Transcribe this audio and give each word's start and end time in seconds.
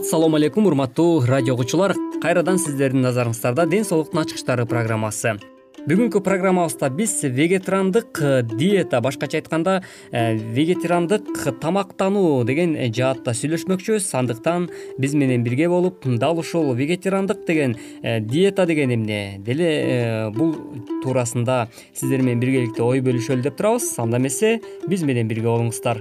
ассалому 0.00 0.36
алейкум 0.36 0.66
урматтуу 0.66 1.26
радио 1.26 1.52
угуучулар 1.54 1.92
кайрадан 2.22 2.56
сиздердин 2.58 3.02
назарыңыздарда 3.04 3.66
ден 3.68 3.84
соолуктун 3.84 4.22
ачкычтары 4.22 4.64
программасы. 4.64 5.34
Бүгүнкү 5.84 6.22
программабызда 6.24 6.88
биз 6.88 7.18
вегетарандык 7.22 8.20
диета 8.48 9.02
башкача 9.04 9.38
айтканда 9.40 9.82
э, 10.10 10.36
вегетарандык 10.36 11.28
тамактануу 11.60 12.44
деген 12.48 12.78
жаатта 12.96 13.34
сүйлөшмөкчүбүз. 13.36 14.06
Андыктан 14.16 14.70
биз 14.98 15.14
менен 15.14 15.44
бирге 15.44 15.68
болуп 15.68 16.08
дал 16.16 16.38
ушул 16.38 16.72
вегетарандык 16.74 17.44
деген 17.46 17.76
э, 18.02 18.20
диета 18.20 18.64
деген 18.66 18.94
эмне? 18.94 19.36
Деле 19.38 19.68
э, 19.68 20.30
бул 20.30 20.56
туурасында 21.02 21.68
сиздер 21.92 22.22
менен 22.22 22.40
биргеликте 22.40 22.82
ой 22.82 23.04
бөлүшөлү 23.04 23.42
деп 23.42 23.60
турабыз. 23.60 23.92
Анда 23.98 24.16
эмесе 24.16 24.60
биз 24.88 25.04
менен 25.04 25.28
бирге 25.28 25.48
болуңуздар. 25.48 26.00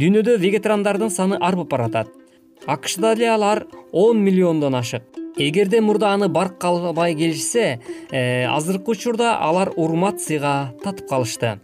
Дүйнөдө 0.00 0.38
вегетарандардын 0.40 1.12
саны 1.12 1.36
арбып 1.36 1.68
баратат 1.68 2.21
акшда 2.66 3.14
эле 3.14 3.30
алар 3.30 3.66
он 3.92 4.22
миллиондон 4.24 4.74
ашык. 4.74 5.02
Эгерде 5.36 5.80
мурда 5.80 6.12
аны 6.12 6.28
баркалбай 6.28 7.14
келишсе 7.14 7.80
э, 8.10 8.44
азыркы 8.44 8.90
учурда 8.90 9.38
алар 9.40 9.72
урмат 9.76 10.20
сыйга 10.20 10.74
татып 10.84 11.08
калышты. 11.08 11.58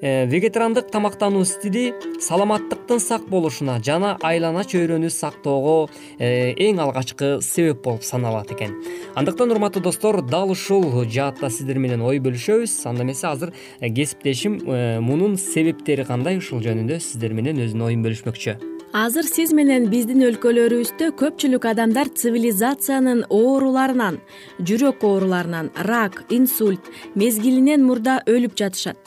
Э, 0.00 0.24
вегетарандык 0.24 0.90
тамактануу 0.90 1.44
стили 1.44 1.92
саламаттыктын 2.18 2.98
сак 2.98 3.28
болушуна 3.28 3.76
жана 3.84 4.16
айлана 4.22 4.64
чөйрөнү 4.64 5.10
сактоого 5.10 5.90
э, 6.18 6.54
эң 6.56 6.80
алгачкы 6.80 7.42
себеп 7.42 7.84
болуп 7.84 8.08
саналат 8.08 8.52
экен. 8.52 8.72
Андыктан 9.14 9.52
урматтуу 9.52 9.82
достор 9.82 10.22
дал 10.22 10.50
ушул 10.50 11.04
жаатта 11.04 11.50
сиздер 11.50 11.76
менен 11.76 12.00
ой 12.00 12.24
бөлүшөбүз. 12.24 12.88
Анда 12.88 13.04
эмесе 13.04 13.26
азыр 13.28 13.52
кесиптешим 13.80 14.62
мунун 15.04 15.36
себептери 15.36 16.08
кандай? 16.08 16.40
Ушул 16.40 16.64
жөнүндө 16.64 17.02
сиздер 17.04 17.36
менен 17.36 17.60
өзүнүн 17.60 17.90
оюн 17.90 18.08
бөлүшмөкчү 18.08 18.79
азыр 18.92 19.22
сиз 19.22 19.52
менен 19.54 19.86
биздин 19.90 20.24
өлкөлөрүбүздө 20.26 21.12
көпчүлүк 21.20 21.66
адамдар 21.70 22.08
цивилизациянын 22.20 23.22
ооруларынан 23.30 24.18
жүрөк 24.66 25.04
ооруларынан 25.06 25.70
рак 25.86 26.24
инсульт 26.34 26.90
мезгилинен 27.14 27.84
мурда 27.86 28.18
өлүп 28.26 28.58
жатышат. 28.58 28.98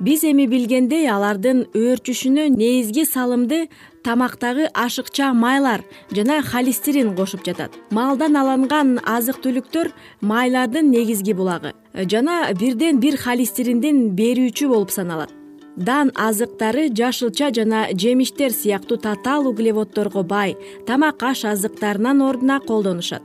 Биз 0.00 0.26
эми 0.28 0.44
билгендей 0.50 1.08
алардын 1.08 1.64
өөрчүшүнө 1.72 2.50
негизги 2.52 3.06
салымды 3.08 3.62
тамактагы 4.04 4.68
ашыкча 4.74 5.32
майлар 5.32 5.86
жана 6.12 6.42
холестерин 6.44 7.14
кошуп 7.16 7.44
жатат. 7.46 7.72
Малдан 7.90 8.36
алынган 8.36 8.98
азык 9.04 9.40
түлүктөр 9.40 9.94
майлардын 10.20 10.92
негизги 10.92 11.32
булагы. 11.32 11.72
Жана 11.96 12.42
бирден 12.52 13.00
бир 13.00 13.16
холестериндин 13.16 14.10
берүүчү 14.16 14.68
болуп 14.68 14.92
саналат 14.92 15.39
дан 15.80 16.10
азыктары 16.14 16.88
жашылча 16.98 17.48
жана 17.56 17.80
жемиштер 18.02 18.52
сыяктуу 18.52 18.98
татаал 18.98 19.46
углеводдорго 19.48 20.22
бай 20.22 20.56
тамак 20.86 21.22
аш 21.30 21.44
азыктарынын 21.52 22.20
ордуна 22.28 22.60
колдонушат. 22.60 23.22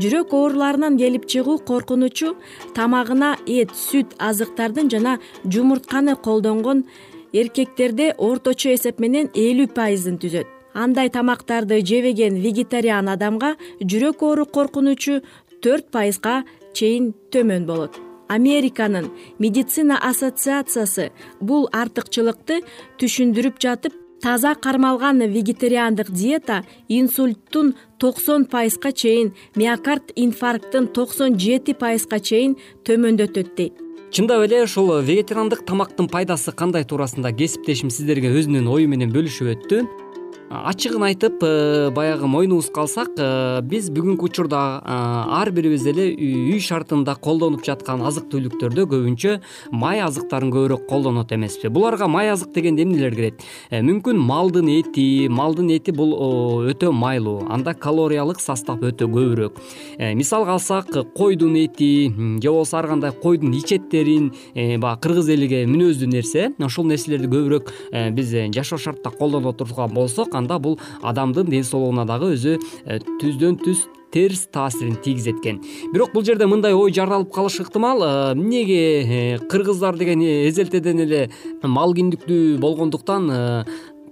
Жүрөк 0.00 0.32
ооруларынан 0.32 0.96
келип 0.96 1.26
чыгуу 1.32 1.58
коркунучу 1.68 2.30
тамагына 2.76 3.30
эт 3.46 3.74
сүт 3.76 4.16
азыктардын 4.28 4.88
жана 4.92 5.18
жумуртканы 5.44 6.14
колдонгон 6.16 6.84
эркектерде 7.32 8.14
орточо 8.28 8.72
эсеп 8.76 9.00
менен 9.00 9.28
элүү 9.34 9.68
пайызын 9.76 10.16
түзөт. 10.22 10.48
Андай 10.72 11.10
тамактарды 11.12 11.82
жебеген 11.84 12.40
вегетариан 12.44 13.12
адамга 13.12 13.56
жүрөк 13.80 14.24
оору 14.24 14.46
коркунучу 14.46 15.20
төрт 15.60 15.92
пайызга 15.92 16.44
чейин 16.72 17.12
төмөн 17.32 17.68
болот 17.68 18.00
американын 18.28 19.10
медицина 19.38 19.98
ассоциациясы 19.98 21.10
бул 21.40 21.68
артыкчылыкты 21.72 22.62
түшүндүрүп 23.00 23.60
жатып 23.62 23.98
таза 24.22 24.54
кармалган 24.54 25.24
вегетариандык 25.34 26.10
диета 26.10 26.62
инсульттун 26.88 27.74
токсон 27.98 28.44
пайызга 28.46 28.92
чейин 28.92 29.32
миокард 29.56 30.12
инфаркттын 30.14 30.86
токсон 30.94 31.38
жети 31.38 31.74
пайызга 31.74 32.20
чейин 32.20 32.54
төмөндөтөт 32.86 33.56
дейт 33.58 33.82
чындап 34.12 34.44
эле 34.46 34.62
ушул 34.62 34.92
вегетариандык 35.02 35.64
тамактын 35.66 36.06
пайдасы 36.12 36.52
кандай 36.52 36.84
туурасында 36.84 37.32
кесиптешим 37.34 37.90
сиздерге 37.90 38.30
өзүнүн 38.30 38.70
ою 38.70 38.88
менен 38.92 39.10
бөлүшүп 39.14 39.56
өттү 39.56 39.82
ачыгын 40.52 41.06
айтып 41.06 41.42
э, 41.46 41.90
баягы 41.94 42.28
мойнубузга 42.28 42.82
алсак 42.82 43.16
э, 43.16 43.60
биз 43.64 43.88
бүгүнкү 43.94 44.28
учурда 44.28 44.60
э, 44.84 44.96
ар 45.38 45.50
бирибиз 45.50 45.86
эле 45.88 46.10
үй 46.12 46.58
шартында 46.60 47.14
колдонуп 47.24 47.64
жаткан 47.64 48.02
азык 48.04 48.28
түлүктөрдө 48.32 48.84
көбүнчө 48.90 49.38
май 49.72 50.02
азыктарын 50.04 50.52
көбүрөөк 50.52 50.84
колдонот 50.90 51.32
эмеспи. 51.32 51.70
Буларга 51.72 52.08
май 52.08 52.28
азык 52.32 52.52
дегенде 52.52 52.84
эмнелер 52.84 53.16
кирет? 53.16 53.40
Мүмкүн 53.72 54.20
малдын 54.20 54.68
эти 54.74 55.28
малдын 55.32 55.70
эти 55.72 55.94
бул 55.96 56.12
өтө 56.68 56.92
майлуу 56.92 57.46
анда 57.48 57.72
калориялык 57.72 58.40
состав 58.40 58.84
өтө 58.84 59.08
көбүрөөк. 59.08 59.56
Мисалга 60.18 60.58
алсак 60.58 60.92
койдун 61.16 61.56
эти 61.56 62.12
же 62.42 62.50
болбосо 62.50 62.78
ар 62.78 62.90
кандай 62.92 63.12
койдун 63.12 63.56
ичеттерин 63.56 64.32
баягы 64.54 65.00
кыргыз 65.06 65.32
элиге 65.32 65.64
мүнөздүү 65.70 66.12
нерсе 66.12 66.50
ошол 66.60 66.90
нерселерди 66.92 67.32
көбүрөөк 67.32 67.72
биз 68.12 68.36
жашоо 68.52 68.78
шартта 68.78 69.10
колдоно 69.16 69.52
турган 69.56 69.94
болсок 69.94 70.34
анда 70.42 70.58
бул 70.58 70.78
адамдын 71.02 71.50
ден 71.50 71.64
соолугуна 71.64 72.06
дагы 72.08 72.34
өзү 72.36 72.58
э, 72.58 73.00
түздөн 73.22 73.58
түз 73.62 73.86
терс 74.12 74.46
таасирин 74.52 74.98
тийгизет 75.02 75.40
экен 75.40 75.62
бирок 75.92 76.12
бул 76.12 76.24
жерде 76.24 76.46
мындай 76.46 76.74
ой 76.76 76.92
жаралып 76.92 77.32
калышы 77.32 77.64
ыктымал 77.64 78.02
э, 78.04 78.10
эмнеге 78.34 78.82
э, 79.02 79.38
кыргыздар 79.48 79.96
деген 79.96 80.20
эзелтеден 80.22 81.00
эле 81.06 81.22
мал 81.62 81.94
күндүктүү 81.96 82.58
болгондуктан 82.60 83.30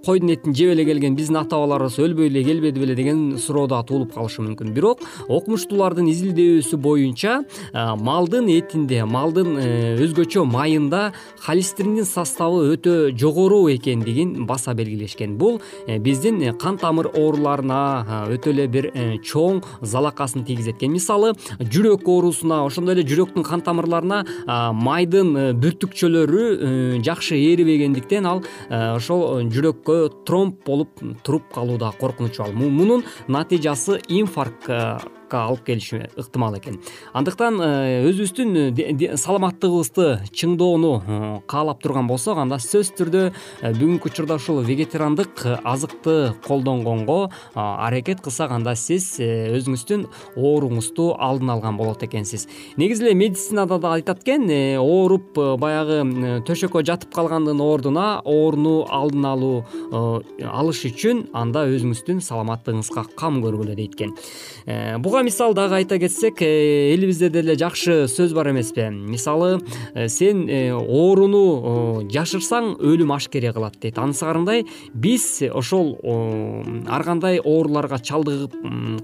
койдун 0.05 0.29
этин 0.33 0.55
жеп 0.55 0.71
эле 0.73 0.85
келген 0.85 1.15
биздин 1.15 1.37
ата 1.37 1.55
бабаларыбыз 1.55 1.99
өлбөй 2.01 2.29
эле 2.31 2.43
келбеди 2.43 2.79
беле 2.81 2.95
деген 2.95 3.37
суроо 3.37 3.67
дагы 3.69 3.87
туулуп 3.91 4.13
калышы 4.15 4.41
мүмкүн. 4.41 4.73
Бирок 4.73 5.01
окумуштуулардын 5.27 6.07
изилдөөсү 6.09 6.77
боюнча 6.81 7.41
малдын 7.73 8.49
этинде 8.49 9.03
малдын 9.05 9.59
өзгөчө 10.01 10.45
майында 10.49 11.11
холестериндин 11.45 12.07
составы 12.09 12.73
өтө 12.73 13.11
жогору 13.13 13.67
экендигин 13.69 14.47
баса 14.49 14.73
белгилешкен. 14.73 15.37
Бул 15.37 15.61
биздин 15.87 16.41
кан 16.57 16.79
тамыр 16.81 17.11
ооруларына 17.13 18.25
өтө 18.33 18.55
эле 18.55 18.67
бир 18.67 18.89
чоң 19.21 19.61
залакасын 19.81 20.45
тийгизет 20.49 20.81
экен 20.81 20.95
мисалы 20.97 21.35
жүрөк 21.61 22.07
оорусуна 22.09 22.63
ошондой 22.65 22.97
эле 22.97 23.05
жүрөктүн 23.05 23.45
кан 23.45 23.61
тамырларына 23.61 24.23
майдын 24.73 25.35
бүртүкчөлөрү 25.61 27.01
жакшы 27.05 27.37
эрибегендиктен 27.37 28.25
ал 28.25 28.41
ошол 28.71 29.45
жүрөккө 29.51 29.90
тромб 30.25 30.59
болуп 30.65 30.89
туруп 31.23 31.43
калуу 31.53 31.77
дагы 31.77 31.97
коркунучубал 31.99 32.53
мунун 32.53 33.03
натыйжасы 33.27 34.01
алып 35.37 35.65
келиши 35.65 36.09
ыктымал 36.17 36.55
экен. 36.57 36.79
Андыктан 37.13 37.59
э, 37.61 38.03
өзүбүздүн 38.09 38.51
э, 38.75 39.17
саламаттыгыбызды 39.17 40.27
чыңдоону 40.31 40.91
э, 41.01 41.29
каалап 41.47 41.81
турган 41.81 42.07
болсок 42.07 42.37
анда 42.41 42.59
сөзсүз 42.61 42.93
түрдө 42.99 43.23
бүгүнкү 43.61 44.11
учурда 44.11 44.37
ушул 44.39 44.61
вегетариандык 44.65 45.45
азыкты 45.63 46.33
колдонгонго 46.45 47.29
аракет 47.55 48.21
кылсак 48.21 48.51
анда 48.51 48.75
сиз 48.75 49.15
өзүңүздүн 49.21 50.07
ооруңузду 50.35 51.11
алдын 51.17 51.53
алган 51.55 51.77
болот 51.77 52.03
экенсиз. 52.03 52.47
Негизи 52.77 53.05
эле 53.05 53.15
медицинада 53.15 53.79
да 53.79 53.93
айтат 53.97 54.23
экен 54.25 54.47
ооруп 54.79 55.37
баягы 55.61 56.01
төшөккө 56.47 56.83
жатып 56.87 57.13
калгандын 57.15 57.61
ордуна 57.61 58.21
ооруну 58.25 58.85
алдын 58.89 59.25
алуу 59.31 59.63
алыш 59.91 60.85
үчүн 60.91 61.27
анда 61.37 61.65
өзүңүздүн 61.71 62.21
саламаттыгыңызга 62.25 63.05
кам 63.19 63.41
көргүлө 63.43 63.75
дейт 63.77 63.95
экен. 63.97 64.15
Буга 65.01 65.20
мисал 65.23 65.53
дагы 65.53 65.75
айта 65.75 65.97
кетсек 65.99 66.41
э, 66.41 66.93
элибизде 66.93 67.29
деле 67.29 67.55
жакшы 67.55 68.07
сөз 68.07 68.33
бар 68.33 68.51
эмеспи. 68.51 68.89
Мисалы 68.89 69.59
э, 69.93 70.07
сен 70.07 70.47
э, 70.49 70.71
ооруну 70.73 72.07
жашырсаң 72.11 72.75
өлүм 72.79 73.13
ашкере 73.15 73.53
кылат 73.53 73.79
дейт. 73.81 73.97
Анысыкандай 73.97 74.65
биз 74.93 75.43
ошол 75.51 75.97
ар 76.87 77.03
кандай 77.03 77.39
ооруларга 77.39 77.99
чалдыгып 77.99 78.55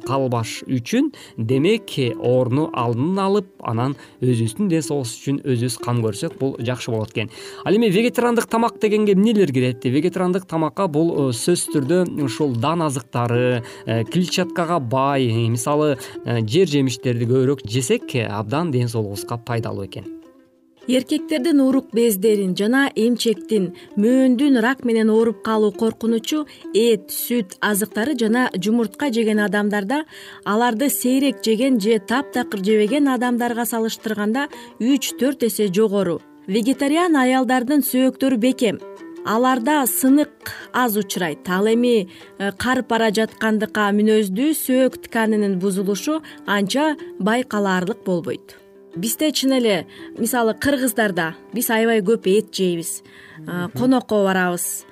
калбаш 0.08 0.64
үчүн 0.68 1.12
демек 1.38 1.94
ооруну 2.18 2.69
алдын 2.74 3.19
алып 3.19 3.56
анан 3.68 3.96
өзүбүздүн 4.22 4.72
ден 4.72 4.81
соолугубуз 4.81 5.16
үчүн 5.19 5.42
өзүбүз 5.44 5.78
кам 5.84 6.02
көрсөк 6.06 6.40
бул 6.40 6.56
жакшы 6.60 6.92
болот 6.92 7.12
экен. 7.12 7.30
Ал 7.66 7.75
эми 7.75 7.92
вегетариандык 7.92 8.48
тамак 8.48 8.80
дегенге 8.81 9.14
эмнелер 9.14 9.52
кирет? 9.52 9.86
Вегетариандык 9.86 10.48
тамакка 10.48 10.88
бул 10.88 11.31
сөзсүз 11.31 11.74
түрдө 11.75 12.02
ушул 12.25 12.56
дан 12.56 12.81
азыктары 12.88 13.64
клетчаткага 13.86 14.80
бай 14.80 15.28
мисалы 15.48 15.98
Э, 16.25 16.42
жер 16.44 16.69
жемиштерди 16.72 17.28
көбүрөөк 17.30 17.64
жесек 17.69 18.16
абдан 18.28 18.72
ден 18.72 18.92
соолугубузга 18.92 19.40
пайдалуу 19.48 19.88
экен 19.88 20.17
эркектердин 20.88 21.60
урук 21.60 21.89
бездерин 21.92 22.54
жана 22.56 22.88
эмчектин 22.95 23.74
мөөндүн 24.00 24.60
рак 24.63 24.86
менен 24.88 25.10
ооруп 25.12 25.42
калуу 25.44 25.74
коркунучу 25.75 26.45
эт 26.74 27.12
сүт 27.12 27.57
азыктары 27.60 28.16
жана 28.19 28.48
жумуртка 28.56 29.10
жеген 29.12 29.42
адамдарда 29.44 30.06
аларды 30.45 30.89
сейрек 30.89 31.44
жеген 31.44 31.80
же 31.81 32.00
таптакыр 32.00 32.63
жебеген 32.63 33.10
адамдарга 33.12 33.66
салыштырганда 33.66 34.48
үч 34.80 35.12
төрт 35.19 35.44
эсе 35.44 35.68
жогору. 35.68 36.22
Вегетариан 36.48 37.18
аялдардын 37.19 37.83
сөөктөрү 37.83 38.38
бекем. 38.38 38.80
Аларда 39.25 39.81
сынык 39.88 40.54
аз 40.72 40.95
учурайт. 40.95 41.50
Ал 41.50 41.68
эми 41.68 42.07
э, 42.40 42.51
карып 42.56 42.88
бара 42.88 43.10
жаткандыкка 43.12 43.90
мүнөздүү 43.92 44.54
сөөк 44.56 44.95
тканынын 45.04 45.60
бузулушу 45.60 46.22
анча 46.45 46.95
байкалаарлык 47.19 48.06
болбойт 48.06 48.56
бизде 49.02 49.32
чын 49.32 49.58
эле 49.60 49.78
мисалы 50.18 50.54
кыргыздарда 50.54 51.34
биз 51.54 51.70
аябай 51.70 52.02
көп 52.02 52.28
эт 52.32 52.52
жейбиз 52.54 53.02
конокко 53.78 54.24
барабыз. 54.26 54.86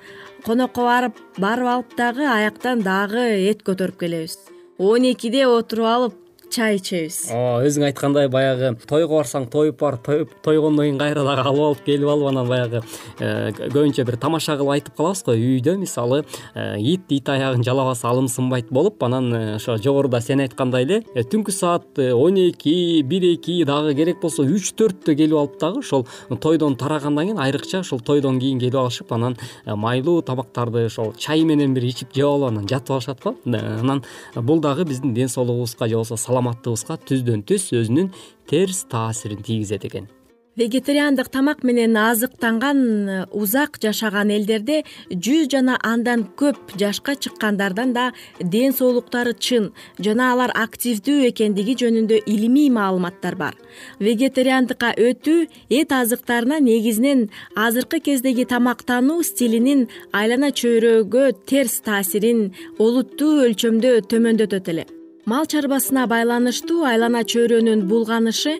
Конокко 0.46 0.84
барып 0.86 1.16
барып 1.38 1.66
алып 1.66 1.96
дагы 1.98 2.26
аяктан 2.30 2.82
дагы 2.86 3.24
эт 3.50 3.64
көтөрүп 3.66 3.98
келебиз. 3.98 4.38
Он 4.78 5.02
экиде 5.10 5.46
отуруп 5.46 5.86
алып 5.86 6.14
чай 6.56 6.78
ичебиз. 6.78 7.18
Ооба 7.34 7.66
өзүң 7.66 7.84
айткандай 7.90 8.30
баягы 8.32 8.70
тойго 8.88 9.18
барсаң 9.18 9.46
тоюп 9.52 9.80
бар 9.80 9.98
тойгондон 10.00 10.86
кийин 10.86 10.98
кайра 11.00 11.24
дагы 11.26 11.44
алып 11.50 11.64
алып 11.66 11.82
келип 11.84 12.08
алып 12.08 12.30
анан 12.30 12.48
баягы 12.48 12.80
э, 13.20 13.52
көбүнчө 13.58 14.06
бир 14.08 14.16
тамаша 14.22 14.56
кылып 14.56 14.76
айтып 14.76 14.96
калабыз 14.96 15.22
го 15.26 15.34
үйдө 15.36 15.76
мисалы 15.80 16.22
э, 16.54 16.78
ит 16.80 17.12
ит 17.12 17.28
аягын 17.28 17.64
жалабаса 17.66 18.08
алым 18.08 18.28
сынбайт 18.32 18.70
болуп 18.72 19.02
анан 19.04 19.28
э, 19.34 19.42
ошо 19.56 19.76
жогоруда 19.76 20.20
сен 20.24 20.40
айткандай 20.46 20.86
эле 20.86 21.02
түнкү 21.16 21.52
саат 21.52 21.98
он 21.98 22.40
эки 22.46 23.02
бир 23.02 23.28
эки 23.34 23.58
дагы 23.68 23.94
керек 23.98 24.22
болсо 24.22 24.46
үч 24.46 24.72
төрттө 24.78 25.16
келип 25.18 25.36
алып 25.36 25.60
дагы 25.60 25.84
ошол 25.84 26.06
тойдон 26.40 26.78
тарагандан 26.80 27.32
кийин 27.32 27.42
айрыкча 27.42 27.82
ушул 27.84 28.00
тойдон 28.00 28.40
кийин 28.40 28.60
келип 28.62 28.80
алышып 28.80 29.12
анан 29.12 29.36
майлуу 29.66 30.22
тамактарды 30.22 30.86
ошол 30.88 31.12
чай 31.18 31.44
менен 31.44 31.74
бир 31.76 31.84
ичип 31.90 32.16
жеп 32.16 32.30
алып 32.30 32.50
анан 32.50 32.68
жатып 32.68 32.96
алышат 32.96 33.22
го. 33.22 33.36
Анан 33.44 34.04
бул 34.34 34.60
дагы 34.60 34.84
биздин 34.84 35.14
ден 35.14 35.28
соолугубузга 35.28 35.88
же 35.88 35.96
болбосо 35.96 36.16
саламаттыгыбызга 36.46 36.98
түздөн 37.08 37.42
түз 37.46 37.72
өзүнүн 37.74 38.12
терс 38.48 38.86
таасирин 38.90 39.42
тийгизет 39.42 39.84
экен. 39.84 40.08
Вегетариандык 40.56 41.28
тамак 41.28 41.62
менен 41.64 41.96
азыктанган 41.96 42.78
э, 43.08 43.26
узак 43.30 43.76
жашаган 43.76 44.30
элдерде 44.30 44.84
жүз 45.10 45.50
жана 45.52 45.76
андан 45.84 46.24
көп 46.24 46.56
жашка 46.80 47.12
чыккандардан 47.14 47.92
да 47.92 48.14
ден 48.40 48.72
соолуктары 48.72 49.34
чын 49.34 49.74
жана 50.00 50.30
алар 50.32 50.54
активдүү 50.56 51.28
экендиги 51.28 51.76
жөнүндө 51.76 52.22
илимий 52.24 52.70
маалыматтар 52.70 53.36
бар. 53.36 53.52
Вегетариандыкка 54.00 54.94
өтүү 54.96 55.44
эт 55.68 55.92
азыктарына 55.92 56.56
негизинен 56.64 57.28
азыркы 57.54 58.00
кездеги 58.00 58.48
тамактануу 58.48 59.22
стилинин 59.28 59.90
айлана 60.12 60.54
чөйрөгө 60.56 61.34
терс 61.44 61.82
таасирин 61.84 62.54
олуттуу 62.78 63.42
өлчөмдө 63.44 63.98
төмөндөтөт 64.08 64.72
эле 64.72 64.88
мал 65.26 65.46
чарбасына 65.50 66.04
байланыштуу 66.06 66.84
айлана 66.86 67.22
чөйрөнүн 67.32 67.82
булганышы 67.90 68.52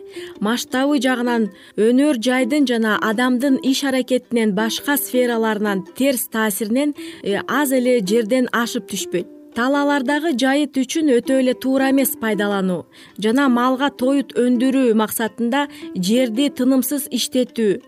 масштабы 0.47 0.99
жагынан 1.05 1.47
өнөр 1.85 2.19
жайдын 2.27 2.67
жана 2.71 2.97
адамдын 3.09 3.61
иш 3.71 3.85
аракетинен 3.87 4.51
башка 4.59 4.97
сфераларынан 4.99 5.85
терс 5.95 6.27
таасиринен 6.35 6.93
э, 7.23 7.39
аз 7.47 7.71
эле 7.71 7.99
жерден 8.11 8.51
ашып 8.51 8.91
түшпөйт 8.91 9.36
талаалардагы 9.57 10.35
жайыт 10.37 10.77
үчүн 10.77 11.07
өтө 11.15 11.39
эле 11.41 11.55
туура 11.57 11.87
эмес 11.89 12.11
пайдалануу 12.21 12.83
жана 13.25 13.47
малга 13.49 13.87
тоют 14.01 14.35
өндүрүү 14.37 14.91
максатында 15.01 15.63
жерди 16.09 16.45
тынымсыз 16.59 17.07
иштетүү. 17.17 17.79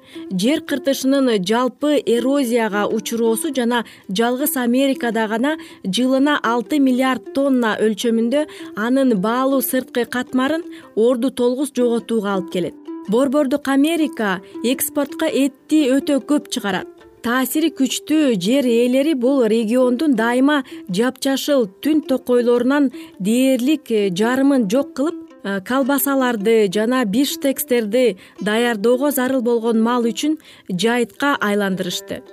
Жер 0.42 0.64
кыртышынын 0.66 1.30
жалпы 1.52 2.00
эрозияга 2.16 2.88
учуроосу 2.98 3.54
жана 3.54 3.84
жалгыз 4.10 4.58
америкада 4.58 5.28
гана 5.30 5.56
жылына 5.86 6.40
алты 6.42 6.82
миллиард 6.82 7.34
тонна 7.38 7.78
өлчөмүндө 7.86 8.48
анын 8.88 9.20
баалуу 9.22 9.62
сырткы 9.62 10.10
катмарын 10.10 10.66
орду 10.96 11.30
толгус 11.30 11.70
жоготууга 11.78 12.34
алып 12.34 12.54
келет. 12.56 12.78
Борбордук 13.10 13.68
америка 13.70 14.40
экспортко 14.64 15.30
этти 15.30 15.86
өтө 15.94 16.18
көп 16.26 16.50
чыгарат 16.50 16.99
таасири 17.26 17.70
күчтүү 17.76 18.36
жер 18.46 18.68
ээлери 18.70 19.14
бул 19.24 19.44
региондун 19.52 20.16
дайыма 20.20 20.64
жапжашыл 20.96 21.68
түн 21.84 22.02
токойлорунан 22.10 22.90
дээрлик 23.20 23.92
э, 23.92 24.10
жарымын 24.20 24.68
жок 24.72 24.94
кылып 24.98 25.18
э, 25.44 25.60
колбасаларды 25.68 26.70
жана 26.74 27.04
биштекстерди 27.06 28.18
даярдоого 28.42 29.12
зарыл 29.12 29.42
болгон 29.42 29.84
мал 29.84 30.08
үчүн 30.08 30.40
жайытка 30.70 31.36
айландырышты. 31.40 32.24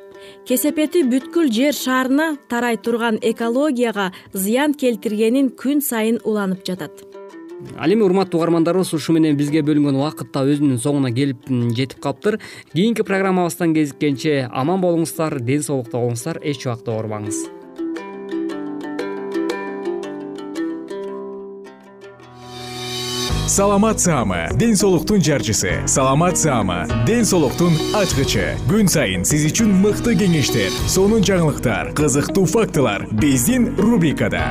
Кесепети 0.46 1.02
бүткүл 1.06 1.50
жер 1.52 1.74
шарына 1.74 2.36
тарай 2.50 2.78
турган 2.78 3.18
экологияга 3.22 4.12
зыян 4.32 4.74
келтиргенин 4.74 5.52
күн 5.62 5.82
сайын 5.82 6.18
уланып 6.24 6.64
жатат 6.66 7.05
ал 7.78 7.92
эми 7.92 8.02
урматтуу 8.02 8.40
угармандарыбыз 8.40 8.92
ушу 8.94 9.12
менен 9.16 9.36
бизге 9.36 9.62
бөлүнгөн 9.66 9.96
убакыт 9.96 10.32
да 10.32 10.44
өзүнүн 10.44 10.80
соңуна 10.82 11.12
келип 11.14 11.48
жетип 11.76 12.00
калыптыр. 12.00 12.40
Кийинки 12.72 13.02
программабыздан 13.06 13.74
кезишкенче 13.74 14.48
аман 14.52 14.82
болуңуздар 14.84 15.40
ден 15.40 15.62
соолукта 15.62 15.98
болуңуздар 15.98 16.42
эч 16.44 16.66
убакта 16.66 16.96
оорубаңыз 16.96 17.46
саламат 23.56 24.00
саама 24.00 24.48
ден 24.58 24.74
соолуктун 24.76 25.22
жарчысы. 25.22 25.70
Саламат 25.86 26.36
саама 26.36 26.84
ден 27.06 27.24
соолуктун 27.24 27.72
ачкычы. 27.96 28.52
Күн 28.68 28.90
сайын 28.90 29.24
сиз 29.24 29.46
үчүн 29.48 29.70
мыкты 29.80 30.12
кеңештер 30.18 30.74
сонун 30.90 31.24
жаңылыктар 31.24 31.94
кызыктуу 31.96 32.44
фактылар. 32.44 33.06
Биздин 33.12 33.70
рубрикада 33.78 34.50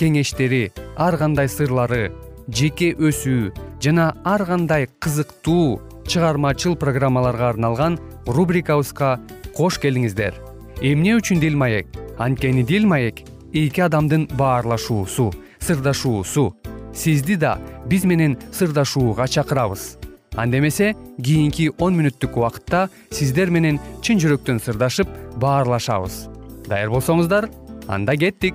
кеңештери 0.00 0.62
ар 0.96 1.16
кандай 1.20 1.48
сырлары 1.52 2.10
жеке 2.48 2.92
өсүү 2.96 3.50
жана 3.84 4.10
ар 4.24 4.44
кандай 4.48 4.88
кызыктуу 4.98 5.80
чыгармачыл 6.06 6.76
программаларга 6.76 7.50
арналган 7.50 7.98
рубрикабызга 8.26 9.18
кош 9.56 9.78
келиңиздер. 9.82 10.34
Эмне 10.80 11.14
үчүн 11.18 11.40
дил 11.40 11.56
маек? 11.56 11.86
Анткени 12.18 12.64
дил 12.66 12.86
маек 12.86 13.22
эки 13.52 13.80
адамдын 13.80 14.28
баарлашуусу 14.38 15.30
сырдашуусу. 15.60 16.56
Сизди 16.94 17.36
да 17.36 17.58
биз 17.86 18.04
менен 18.04 18.38
сырдашууга 18.52 19.28
чакырабыз. 19.28 19.98
Анда 20.34 20.58
эмесе 20.58 20.94
кийинки 21.18 21.70
он 21.78 21.94
мүнөттүк 21.98 22.36
убакытта 22.38 22.88
сиздер 23.10 23.50
менен 23.50 23.78
чын 24.02 24.18
жүрөктөн 24.18 24.58
сырдашып 24.62 25.08
баарлашабыз. 25.36 26.26
Даяр 26.66 26.90
болсоңуздар 26.90 27.50
анда 27.86 28.16
кеттик 28.16 28.54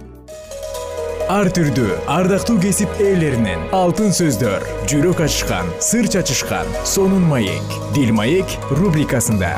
ар 1.25 1.47
түрдүү 1.49 1.95
ардактуу 2.11 2.59
кесип 2.61 2.99
ээлеринен. 3.01 3.63
Алтын 3.73 4.11
сөздөр 4.13 4.61
жүрөк 4.89 5.23
ачышкан 5.25 5.71
сыр 5.81 6.05
чачышкан 6.11 6.67
сонун 6.85 7.23
маек. 7.25 7.65
Дил 7.95 8.11
маек 8.13 8.45
рубрикасында. 8.69 9.55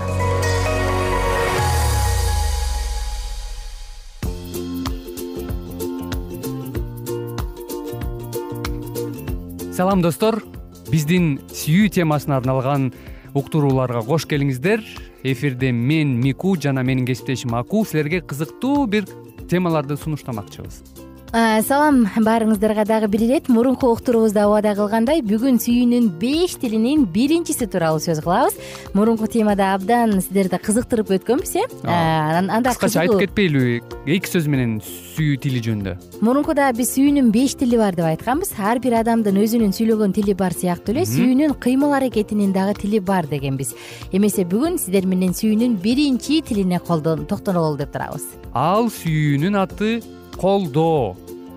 Салам 9.76 10.02
достор. 10.02 10.40
Биздин 10.88 11.42
сүйүү 11.52 11.90
темасына 12.00 12.38
арналган 12.40 12.94
уктурууларга 13.36 14.06
кош 14.08 14.24
келиңиздер. 14.24 14.86
Эфирде 15.28 15.74
мен 15.74 16.16
мику 16.22 16.56
жана 16.56 16.86
менин 16.88 17.06
кесиптешим 17.06 17.60
аку. 17.60 17.84
Силерге 17.84 18.22
кызыктуу 18.22 18.86
бир 18.88 19.04
темаларды 19.50 19.98
сунуштамакчыбыз 20.00 21.07
салам 21.34 22.06
баарыңыздарга 22.16 22.86
дагы 22.88 23.08
бир 23.12 23.22
ирет 23.26 23.50
мурунку 23.50 23.90
уктуруубузда 23.92 24.48
убада 24.48 24.74
кылгандай 24.78 25.20
бүгүн 25.22 25.60
сүйүүнүн 25.60 26.08
беш 26.22 26.56
тилинин 26.62 27.04
биринчиси 27.12 27.68
тууралуу 27.68 28.00
сөз 28.00 28.22
кылабыз 28.24 28.56
мурунку 28.96 29.28
темада 29.28 29.74
абдан 29.76 30.22
сиздерди 30.22 30.56
кызыктырып 30.64 31.12
өткөнбүз 31.18 31.54
э 31.60 31.66
анда 31.84 32.72
кыскача 32.72 33.04
айтып 33.04 33.26
кетпейлиби 33.26 33.82
эки 34.08 34.32
сөз 34.32 34.48
менен 34.48 34.80
сүйүү 34.80 35.38
тили 35.44 35.60
жөнүндө. 35.66 35.96
Мурункуда 36.24 36.72
биз 36.78 36.94
сүйүүнүн 36.96 37.32
беш 37.36 37.58
тили 37.60 37.78
бар 37.78 37.96
деп 37.98 38.08
айтканбыз. 38.08 38.54
Ар 38.58 38.80
бир 38.80 39.00
адамдын 39.02 39.36
өзүнүн 39.44 39.74
сүйлөгөн 39.76 40.14
тили 40.16 40.36
бар 40.38 40.56
сыяктуу 40.56 40.96
эле 40.96 41.04
сүйүүнүн 41.10 41.58
кыймыл 41.60 41.96
аракетинин 41.98 42.54
дагы 42.56 42.78
тили 42.80 43.02
бар 43.04 43.28
дегенбиз. 43.28 43.74
Эмесе 44.14 44.46
бүгүн 44.48 44.78
сиздер 44.80 45.10
менен 45.10 45.34
сүйүүнүн 45.36 45.80
биринчи 45.84 46.42
тилине 46.46 46.80
токтололу 46.80 47.76
деп 47.78 47.92
турабыз. 47.92 48.30
Ал 48.54 48.88
сүйүүнүн 48.94 49.58
аты 49.60 50.00
колдоо 50.38 51.16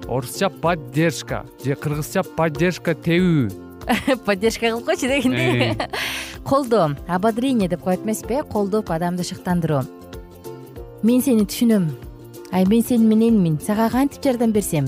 орусча 0.09 0.49
поддержка 0.49 1.45
же 1.65 1.75
кыргызча 1.75 2.23
поддержка 2.23 2.95
тебүү. 2.95 3.51
Поддержка 4.27 4.69
кылып 4.71 4.85
койчу 4.87 5.09
дегиндей 5.09 5.77
колдоо 6.45 6.97
ободрение 7.09 7.69
деп 7.69 7.83
коет 7.83 8.05
эмеспи 8.05 8.41
э 8.41 8.43
колдоп 8.43 8.91
адамды 8.91 9.23
шыктандыруу. 9.25 9.85
Мен 11.03 11.23
сени 11.23 11.45
түшүнөм. 11.45 11.89
Ай 12.53 12.67
мен 12.67 12.83
сени 12.83 13.07
мененмин. 13.07 13.59
Сага 13.61 13.91
кантип 13.91 14.23
жардам 14.23 14.53
берсем? 14.53 14.87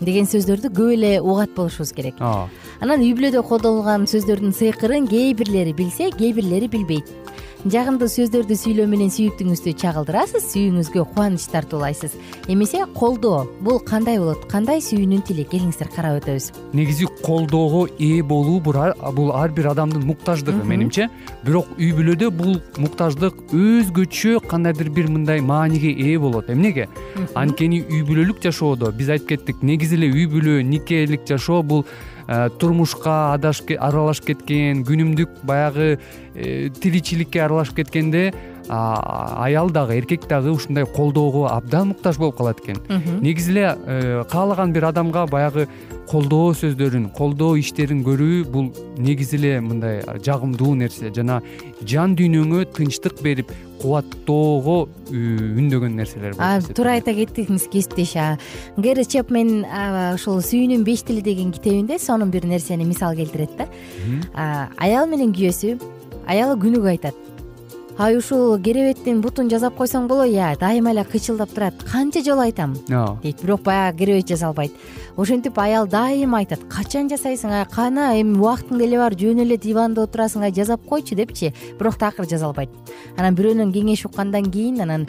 Деген 0.00 0.26
сөздөрдү 0.26 0.72
көп 0.74 0.94
эле 0.94 1.20
угат 1.20 1.54
болушубуз 1.54 1.92
керек. 1.92 2.14
Ооба 2.20 2.50
анан 2.82 3.02
үй 3.04 3.12
бүлөдө 3.14 3.44
колдонулган 3.46 4.08
сөздөрдүн 4.10 4.54
сыйкырын 4.58 5.06
кээ 5.06 5.36
бирлери 5.38 5.74
билсе 5.76 6.10
кээ 6.10 6.32
бирлери 6.34 6.66
билбейт 6.66 7.06
жагымдуу 7.62 8.08
сөздөрдү 8.10 8.56
сүйлөө 8.58 8.88
менен 8.90 9.10
сүйүктүүңүздү 9.14 9.72
чагылдырасыз 9.78 10.48
сүйүүңүзгө 10.50 11.04
кубаныч 11.12 11.44
тартуулайсыз 11.52 12.16
эмесе 12.50 12.80
колдоо 12.96 13.44
бул 13.62 13.78
кандай 13.86 14.18
болот 14.18 14.48
кандай 14.50 14.82
сүйүүнүн 14.82 15.22
тили? 15.28 15.44
Келиңиздер 15.46 15.92
карап 15.94 16.18
өтөбүз. 16.18 16.48
Негизи 16.74 17.06
колдоого 17.22 17.84
ээ 18.02 18.24
болуу 18.26 18.58
бул 18.58 19.30
ар 19.30 19.54
бир 19.54 19.68
адамдын 19.70 20.02
муктаждыгы 20.08 20.64
менимче. 20.66 21.06
Бирок 21.46 21.70
үй 21.78 21.92
бүлөдө 21.94 22.32
бул 22.34 22.58
муктаждык 22.82 23.38
өзгөчө 23.54 24.40
кандайдыр 24.50 24.90
бир 24.90 25.06
мындай 25.06 25.38
мааниге 25.38 25.94
ээ 25.94 26.18
болот 26.18 26.50
эмнеге 26.50 26.88
анткени 27.38 27.84
үй 27.86 28.02
бүлөлүк 28.02 28.42
жашоодо. 28.42 28.90
Биз 28.90 29.14
айтып 29.14 29.36
кеттик 29.36 29.62
негизи 29.62 30.00
эле 30.00 30.10
үй 30.10 30.26
бүлө 30.26 30.64
никелик 30.66 31.28
жашоо 31.30 31.62
бул 31.62 31.86
турмушка 32.58 33.34
аралашып 33.34 34.32
кеткен 34.32 34.84
күнүмдүк 34.86 35.42
баягы 35.46 35.98
э, 36.34 36.68
тиричиликке 36.80 37.42
аралашып 37.44 37.82
кеткенде 37.82 38.32
аял 38.68 39.70
дагы 39.70 39.96
эркек 39.98 40.26
дагы 40.28 40.52
ушундай 40.52 40.86
колдоого 40.86 41.48
абдан 41.50 41.88
муктаж 41.88 42.18
болуп 42.18 42.36
калат 42.36 42.60
экен. 42.60 42.78
Негизи 43.20 43.50
эле 43.50 43.76
э, 43.86 44.24
каалаган 44.30 44.72
бир 44.72 44.84
адамга 44.84 45.26
баягы 45.26 45.68
колдоо 46.08 46.52
сөздөрүн 46.54 47.10
колдоо 47.16 47.56
иштерин 47.58 48.02
көрүү 48.06 48.44
бул 48.50 48.72
негизи 48.96 49.36
эле 49.36 49.60
мындай 49.60 50.02
жагымдуу 50.24 50.74
нерсе. 50.74 51.10
Жана 51.14 51.42
жан 51.82 52.16
дүйнөңө 52.16 52.66
тынчтык 52.76 53.22
берип 53.22 53.50
кубаттоого 53.82 54.76
үндөгөн 55.12 55.96
нерселер 55.98 56.36
болуп 56.38 56.76
туура 56.76 56.96
айта 56.98 57.14
кеттиңиз 57.16 57.66
кесиптеш 57.72 58.14
гэри 58.78 59.04
чепмен 59.04 59.64
ушул 60.14 60.40
сүйүүнүн 60.44 60.86
беш 60.86 61.04
тили 61.08 61.24
деген 61.24 61.52
китебинде 61.52 61.98
сонун 61.98 62.30
бир 62.30 62.46
нерсени 62.46 62.86
мисал 62.88 63.16
келтирет 63.18 63.58
да. 63.58 63.68
Аял 64.78 65.10
менен 65.10 65.34
күйөөсү 65.34 65.76
аялы 66.30 66.58
күнүгө 66.62 66.94
айтат 66.94 67.31
ай 67.98 68.16
ушул 68.16 68.56
керебеттин 68.58 69.20
бутун 69.20 69.50
жасап 69.52 69.76
койсоң 69.76 70.06
боло 70.08 70.24
я 70.24 70.54
дайыма 70.60 70.92
эле 70.92 71.04
кыйчылдап 71.04 71.50
турат. 71.52 71.82
Канча 71.84 72.22
жолу 72.24 72.40
айтам? 72.40 72.74
Дейт 73.22 73.42
бирок 73.42 73.62
баягы 73.62 73.98
керебет 73.98 74.28
жасалбайт. 74.28 74.72
Ошентип 75.16 75.58
аял 75.58 75.86
дайыма 75.86 76.38
айтат. 76.38 76.60
Качан 76.70 77.10
жасайсың? 77.10 77.52
Ай 77.52 77.66
кана 77.66 78.12
эми 78.20 78.38
убактың 78.38 78.78
деле 78.78 78.98
бар 78.98 79.12
жөн 79.12 79.44
эле 79.44 79.58
диванда 79.58 80.06
отурасың 80.06 80.42
ай 80.42 80.54
жасап 80.56 80.86
койчу 80.88 81.14
депчи. 81.14 81.52
Бирок 81.78 81.98
такыр 82.00 82.26
жасалбайт. 82.26 82.70
Анан 83.18 83.36
бирөөнөн 83.36 83.72
кеңеш 83.74 84.06
уккандан 84.08 84.50
кийин 84.50 84.80
анан 84.80 85.06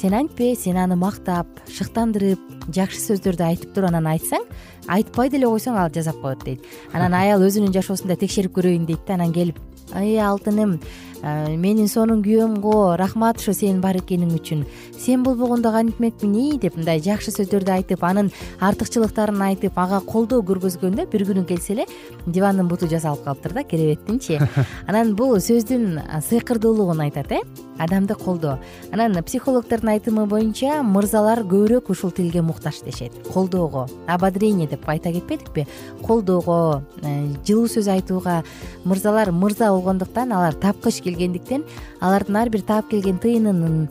сен 0.00 0.14
антпе 0.14 0.54
сен 0.54 0.78
аны 0.78 0.96
мактап 0.96 1.46
шыктандырып 1.68 2.70
жакшы 2.72 3.02
сөздөрдү 3.02 3.44
айтып 3.44 3.74
туруп 3.74 3.90
анан 3.90 4.06
айтсаң 4.14 4.46
айтпай 4.88 5.28
деле 5.28 5.50
койсоң 5.50 5.76
ал 5.76 5.90
жасап 5.92 6.22
коет 6.22 6.44
дейт. 6.44 6.62
Анан 6.92 7.14
аял 7.20 7.42
өзүнүн 7.42 7.74
жашоосунда 7.74 8.16
текшерип 8.16 8.54
көрөйүн 8.56 8.86
дейт 8.86 9.04
да. 9.06 9.18
Анан 9.18 9.34
келип 9.34 9.58
ый 9.94 10.16
алтыным 10.22 10.78
менин 11.22 11.88
сонун 11.88 12.22
күйөөм 12.24 12.58
го 12.60 12.96
рахмат 12.96 13.40
ошо 13.40 13.52
сен 13.56 13.80
бар 13.80 13.98
экениң 14.00 14.32
үчүн. 14.38 14.64
Сен 14.98 15.22
болбогондо 15.22 15.72
кантмекмин 15.72 16.34
ий 16.34 16.58
деп 16.58 16.76
мындай 16.76 17.00
жакшы 17.00 17.32
сөздөрдү 17.34 17.74
айтып 17.76 18.04
анын 18.04 18.30
артыкчылыктарын 18.60 19.42
айтып 19.50 19.78
ага 19.78 20.00
колдоо 20.00 20.40
көргөзгөндө 20.42 21.08
бир 21.12 21.26
күнү 21.28 21.46
келсе 21.48 21.74
эле 21.76 21.86
дивандын 22.26 22.68
буту 22.68 22.88
жасалып 22.88 23.24
калыптыр 23.24 23.52
да 23.58 23.64
керебеттинчи 23.64 24.40
анан 24.88 25.14
бул 25.14 25.36
сөздүн 25.36 26.00
сыйкырдуулугун 26.28 27.04
айтат 27.06 27.32
э 27.32 27.42
адамды 27.80 28.14
колдоо. 28.14 28.58
Анан 28.92 29.22
психологдордун 29.24 29.94
айтымы 29.94 30.26
боюнча 30.26 30.82
мырзалар 30.84 31.40
көбүрөөк 31.48 31.88
ушул 31.90 32.12
тилге 32.12 32.42
муктаж 32.42 32.82
дешет. 32.84 33.12
Колдоого 33.32 33.88
ободрение 34.06 34.68
деп 34.68 34.88
айта 34.88 35.12
кетпедикпи? 35.12 35.66
Колдоого 36.04 36.84
э, 37.02 37.32
жылуу 37.46 37.66
сөз 37.72 37.88
айтууга 37.88 38.44
мырзалар 38.84 39.32
мырза 39.32 39.72
болгондуктан 39.72 40.32
алар 40.32 40.54
тапкыч 40.54 41.00
келгендиктен 41.02 41.64
алардын 42.00 42.36
ар 42.36 42.50
бир 42.50 42.62
таап 42.62 42.90
келген 42.90 43.18
тыйынын 43.18 43.88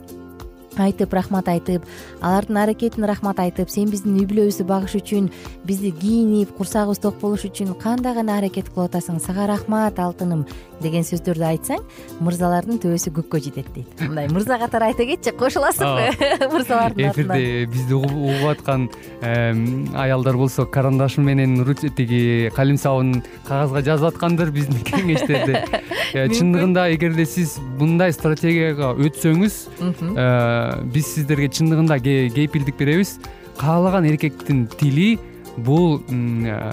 айтып 0.78 1.12
рахмат 1.14 1.48
айтып 1.48 1.84
алардын 2.20 2.60
аракетине 2.62 3.08
рахмат 3.10 3.40
айтып 3.42 3.70
сен 3.70 3.90
биздин 3.90 4.18
үй 4.20 4.26
бүлөбүздү 4.30 4.66
багыш 4.68 4.94
үчүн 5.00 5.30
бизди 5.66 5.90
кийинип 5.90 6.54
курсагыбыз 6.56 7.02
ток 7.02 7.18
болуш 7.20 7.44
үчүн 7.48 7.74
кандай 7.80 8.14
гана 8.14 8.38
аракет 8.38 8.70
кылып 8.70 8.94
атасың? 8.94 9.18
Сага 9.20 9.48
рахмат 9.50 9.98
алтыным 9.98 10.46
деген 10.82 11.04
сөздөрдү 11.06 11.46
айтсаң 11.50 11.84
мырзалардын 12.24 12.80
төбөсү 12.82 13.12
көккө 13.16 13.40
жетет 13.44 13.68
дейт. 13.74 14.02
Мындай 14.02 14.28
мырза 14.32 14.58
катары 14.60 14.90
айта 14.90 15.06
кетчи 15.08 15.32
кошуласызбы 15.36 16.10
мырзалардын 16.54 17.10
эфирде 17.10 17.66
бизди 17.70 17.96
угуп 17.96 18.46
аткан 18.50 18.88
аялдар 19.20 20.36
болсо 20.40 20.66
карандашы 20.66 21.20
менен 21.20 21.58
тиги 21.96 22.50
калем 22.56 22.78
сабын 22.80 23.22
кагазга 23.46 23.82
жазып 23.82 24.14
аткандыр 24.14 24.50
биздин 24.50 24.82
кеңештерди 24.86 25.58
э, 26.14 26.28
чындыгында 26.28 26.88
эгерде 26.94 27.26
сиз 27.26 27.58
мындай 27.78 28.12
стратегияга 28.12 28.94
өтсөңүз 28.98 29.58
э, 29.80 30.28
биз 30.94 31.14
сиздерге 31.14 31.50
чындыгында 31.60 32.00
кепилдик 32.00 32.78
беребиз. 32.78 33.18
Каалаган 33.60 34.06
эркектин 34.08 34.66
тили 34.78 35.18
бул 35.64 36.00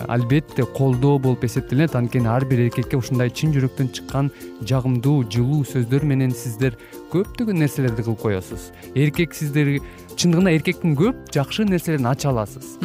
албетте 0.08 0.66
колдоо 0.78 1.18
болуп 1.20 1.44
эсептелинет. 1.44 1.96
Анткени 1.96 2.28
ар 2.28 2.46
бир 2.46 2.66
эркекке 2.68 2.98
ушундай 2.98 3.30
чын 3.30 3.54
жүрөктөн 3.56 3.92
чыккан 3.94 4.32
жагымдуу 4.62 5.24
жылуу 5.32 5.64
сөздөр 5.68 6.06
менен 6.08 6.32
сиздер 6.32 6.78
көптөгөн 7.12 7.62
нерселерди 7.64 8.04
кылып 8.04 8.22
коесуз 8.22 8.72
эркек 8.96 9.36
сиздер 9.36 9.78
чындыгында 10.18 10.54
эркектин 10.58 10.96
көп 10.98 11.28
жакшы 11.34 11.66
нерселерин 11.68 12.08
ача 12.10 12.30
аласыз. 12.32 12.78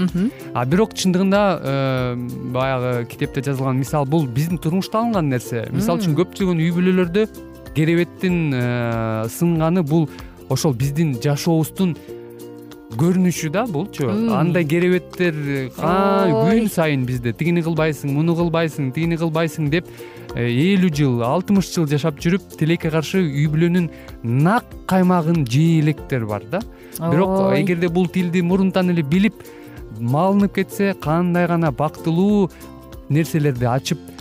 А 0.55 0.65
бирок 0.67 0.95
чындыгында 0.95 1.41
э, 1.63 2.17
баягы 2.53 3.07
китепте 3.07 3.43
жазылган 3.43 3.79
мисал 3.79 4.05
бул 4.05 4.27
биздин 4.27 4.59
турмушта 4.59 4.99
алынган 5.01 5.31
нерсе. 5.33 5.67
Мисалы 5.73 6.03
үчүн 6.03 6.17
көптөгөн 6.19 6.61
үй 6.61 6.71
бүлөлөрдө 6.77 7.27
керебеттин 7.75 8.53
э, 8.55 9.29
сынганы 9.33 9.83
бул 9.83 10.11
ошол 10.51 10.75
биздин 10.75 11.17
жашообуздун 11.23 11.97
көрүнүшү 12.99 13.51
да 13.53 13.65
булчу 13.71 14.09
андай 14.37 14.65
керебеттер 14.69 15.37
күн 15.77 16.69
сайын 16.73 17.07
бизде. 17.09 17.33
Тигини 17.33 17.63
кылбайсың 17.65 18.13
муну 18.17 18.37
кылбайсың 18.39 18.93
тигини 18.95 19.19
кылбайсың 19.21 19.71
деп 19.73 19.89
э, 20.35 20.47
элүү 20.49 20.93
жыл 20.99 21.25
алтымыш 21.27 21.71
жыл 21.75 21.89
жашап 21.91 22.21
жүрүп 22.23 22.55
тилекке 22.59 22.93
каршы 22.93 23.23
үй 23.25 23.49
бүлөнүн 23.53 23.89
нак 24.23 24.69
каймагын 24.91 25.47
жей 25.49 25.81
электер 25.81 26.27
бар 26.29 26.45
да. 26.51 26.63
Бирок 27.01 27.55
эгерде 27.57 27.89
бул 27.89 28.09
тилди 28.09 28.43
мурунтан 28.43 28.93
эле 28.93 29.03
билип 29.03 29.43
малынып 29.99 30.55
кетсе 30.61 30.95
кандай 31.01 31.47
гана 31.49 31.73
бактылуу 31.73 32.51
нерселерди 33.09 33.69
ачып 33.69 34.12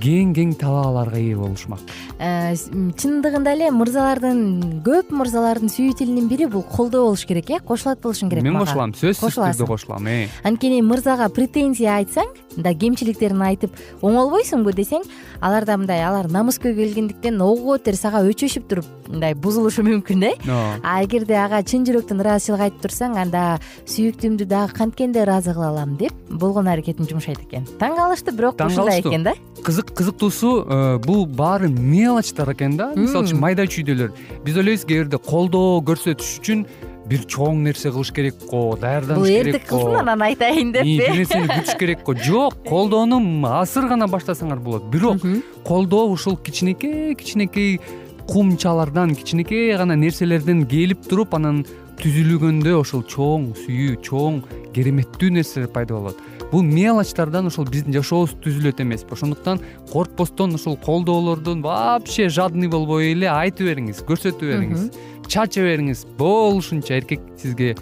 кең 0.00 0.32
кең 0.36 0.54
талааларга 0.60 1.18
ээ 1.20 1.36
болушмак. 1.38 1.82
Э, 2.18 2.54
чындыгында 3.00 3.52
эле 3.56 3.70
мырзалардын 3.74 4.40
көп 4.86 5.12
мырзалардын 5.14 5.72
сүйүү 5.72 5.96
тилинин 6.00 6.28
бири 6.30 6.48
бул 6.50 6.64
колдоо 6.64 7.06
болуш 7.08 7.26
керек 7.28 7.50
э 7.50 7.60
кошулат 7.64 8.00
болушуң 8.02 8.30
керек 8.32 8.44
мен 8.44 8.58
кошулам 8.58 8.92
сөзсүз 8.92 9.38
түрдө 9.38 9.68
кошулам 9.68 10.06
э. 10.06 10.28
Анткени 10.44 10.82
мырзага 10.82 11.28
претензия 11.32 11.98
айтсаң 12.00 12.28
мындай 12.56 12.74
кемчиликтерин 12.74 13.42
айтып 13.46 13.76
оңолбойсуңбу 14.02 14.74
десең 14.76 15.04
аларда 15.40 15.76
мындай 15.80 16.02
алар 16.04 16.28
намыскөй 16.30 16.74
келгендиктен 16.76 17.40
ого 17.40 17.76
бетер 17.78 17.96
сага 17.96 18.22
өчөшүп 18.28 18.66
туруп 18.70 18.88
мындай 19.08 19.34
бузулушу 19.34 19.82
мүмкүн 19.86 20.26
э? 20.28 20.32
А 20.46 21.00
эгерде 21.04 21.36
ага 21.40 21.62
чын 21.66 21.86
жүрөктөн 21.88 22.20
ыраазычылык 22.22 22.64
айтып 22.66 22.84
турсаң 22.84 23.16
анда 23.20 23.44
сүйүктүүмдү 23.90 24.46
дагы 24.50 24.76
канткенде 24.76 25.24
ыраазы 25.24 25.54
кыла 25.56 25.70
алам 25.72 25.96
деп 26.00 26.14
болгон 26.30 26.68
аракетин 26.70 27.08
жумшайт 27.08 27.40
экен. 27.46 27.66
Таң 27.80 27.96
калыштуу 27.98 28.36
бирок 28.36 28.60
ушундай 28.66 29.00
экен 29.00 29.24
да? 29.24 29.34
Кызык 29.64 29.92
кызыктуусу 29.96 30.52
э, 30.62 30.98
бул 31.04 31.26
баары 31.26 31.68
мелочтор 31.68 32.52
экен 32.52 32.76
да. 32.76 32.92
Мисалы 32.94 33.26
үчүн 33.26 33.40
майда 33.40 33.66
чүйдөлөр 33.66 34.14
биз 34.44 34.60
ойлойбуз 34.60 34.86
кээ 34.86 35.04
бирде 35.04 35.18
колдоо 35.18 35.80
көрсөтүш 35.84 36.38
үчүн 36.40 36.64
бир 37.10 37.24
чоң 37.26 37.64
нерсе 37.66 37.90
кылыш 37.90 38.12
керек 38.14 38.38
го 38.50 38.76
даярданыш 38.80 39.26
керек 39.26 39.46
бул 39.46 39.52
эртик 39.52 39.66
кылсын 39.68 39.96
анан 40.02 40.22
айтайын 40.28 40.72
деппи 40.76 40.96
бир 41.00 41.16
нерсени 41.18 41.50
күтүш 41.56 41.78
керек 41.80 42.04
го 42.06 42.14
жок 42.14 42.56
колдоону 42.68 43.18
азыр 43.50 43.88
гана 43.90 44.06
баштасаңар 44.10 44.62
болот. 44.62 44.86
Бирок 44.92 45.24
колдоо 45.66 46.06
ушул 46.12 46.36
кичинекей 46.36 47.14
кичинекей 47.14 47.80
кумчалардан 48.30 49.16
кичинекей 49.18 49.76
гана 49.76 49.96
нерселерден 49.98 50.66
келип 50.70 51.02
туруп 51.10 51.34
анан 51.34 51.64
түзүлгөндө 52.00 52.78
ошол 52.78 53.02
чоң 53.04 53.50
сүйүү 53.60 53.96
чоң 54.06 54.40
кереметтүү 54.72 55.34
нерселер 55.34 55.68
пайда 55.74 55.98
болот. 55.98 56.20
Бул 56.50 56.62
мелочтордон 56.66 57.50
ошол 57.50 57.66
биздин 57.68 57.94
жашообуз 57.98 58.32
түзүлөт 58.42 58.80
эмеспи 58.82 59.14
ошондуктан 59.14 59.60
коркпостон 59.90 60.54
ушул 60.56 60.78
колдоолордун 60.86 61.62
вообще 61.62 62.28
жадный 62.28 62.70
болбой 62.70 63.12
эле 63.12 63.28
айтып 63.30 63.68
бериңиз 63.68 64.00
көрсөтүп 64.08 64.48
бериңиз 64.48 64.88
чача 65.30 65.62
бериңиз 65.62 66.02
болушунча 66.18 66.96
эркек 66.98 67.22
сизге 67.38 67.76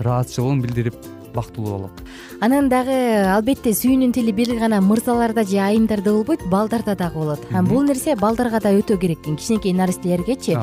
ыраазычылыгын 0.00 0.62
билдирип 0.64 0.96
бактылуу 1.30 1.76
болот 1.76 2.00
анан 2.42 2.66
дагы 2.72 2.96
албетте 3.30 3.70
сүйүүнүн 3.70 4.12
тили 4.16 4.32
бир 4.34 4.50
гана 4.58 4.80
мырзаларда 4.82 5.44
же 5.46 5.60
айымдарда 5.62 6.10
болбойт 6.16 6.42
балдарда 6.50 6.96
дагы 6.98 7.18
болот. 7.18 7.44
Бул 7.68 7.82
нерсе 7.86 8.16
балдарга 8.16 8.58
да 8.62 8.72
өтө 8.74 8.98
керек 8.98 9.20
экен. 9.22 9.36
Кичинекей 9.36 9.72
наристелергечи 9.74 10.56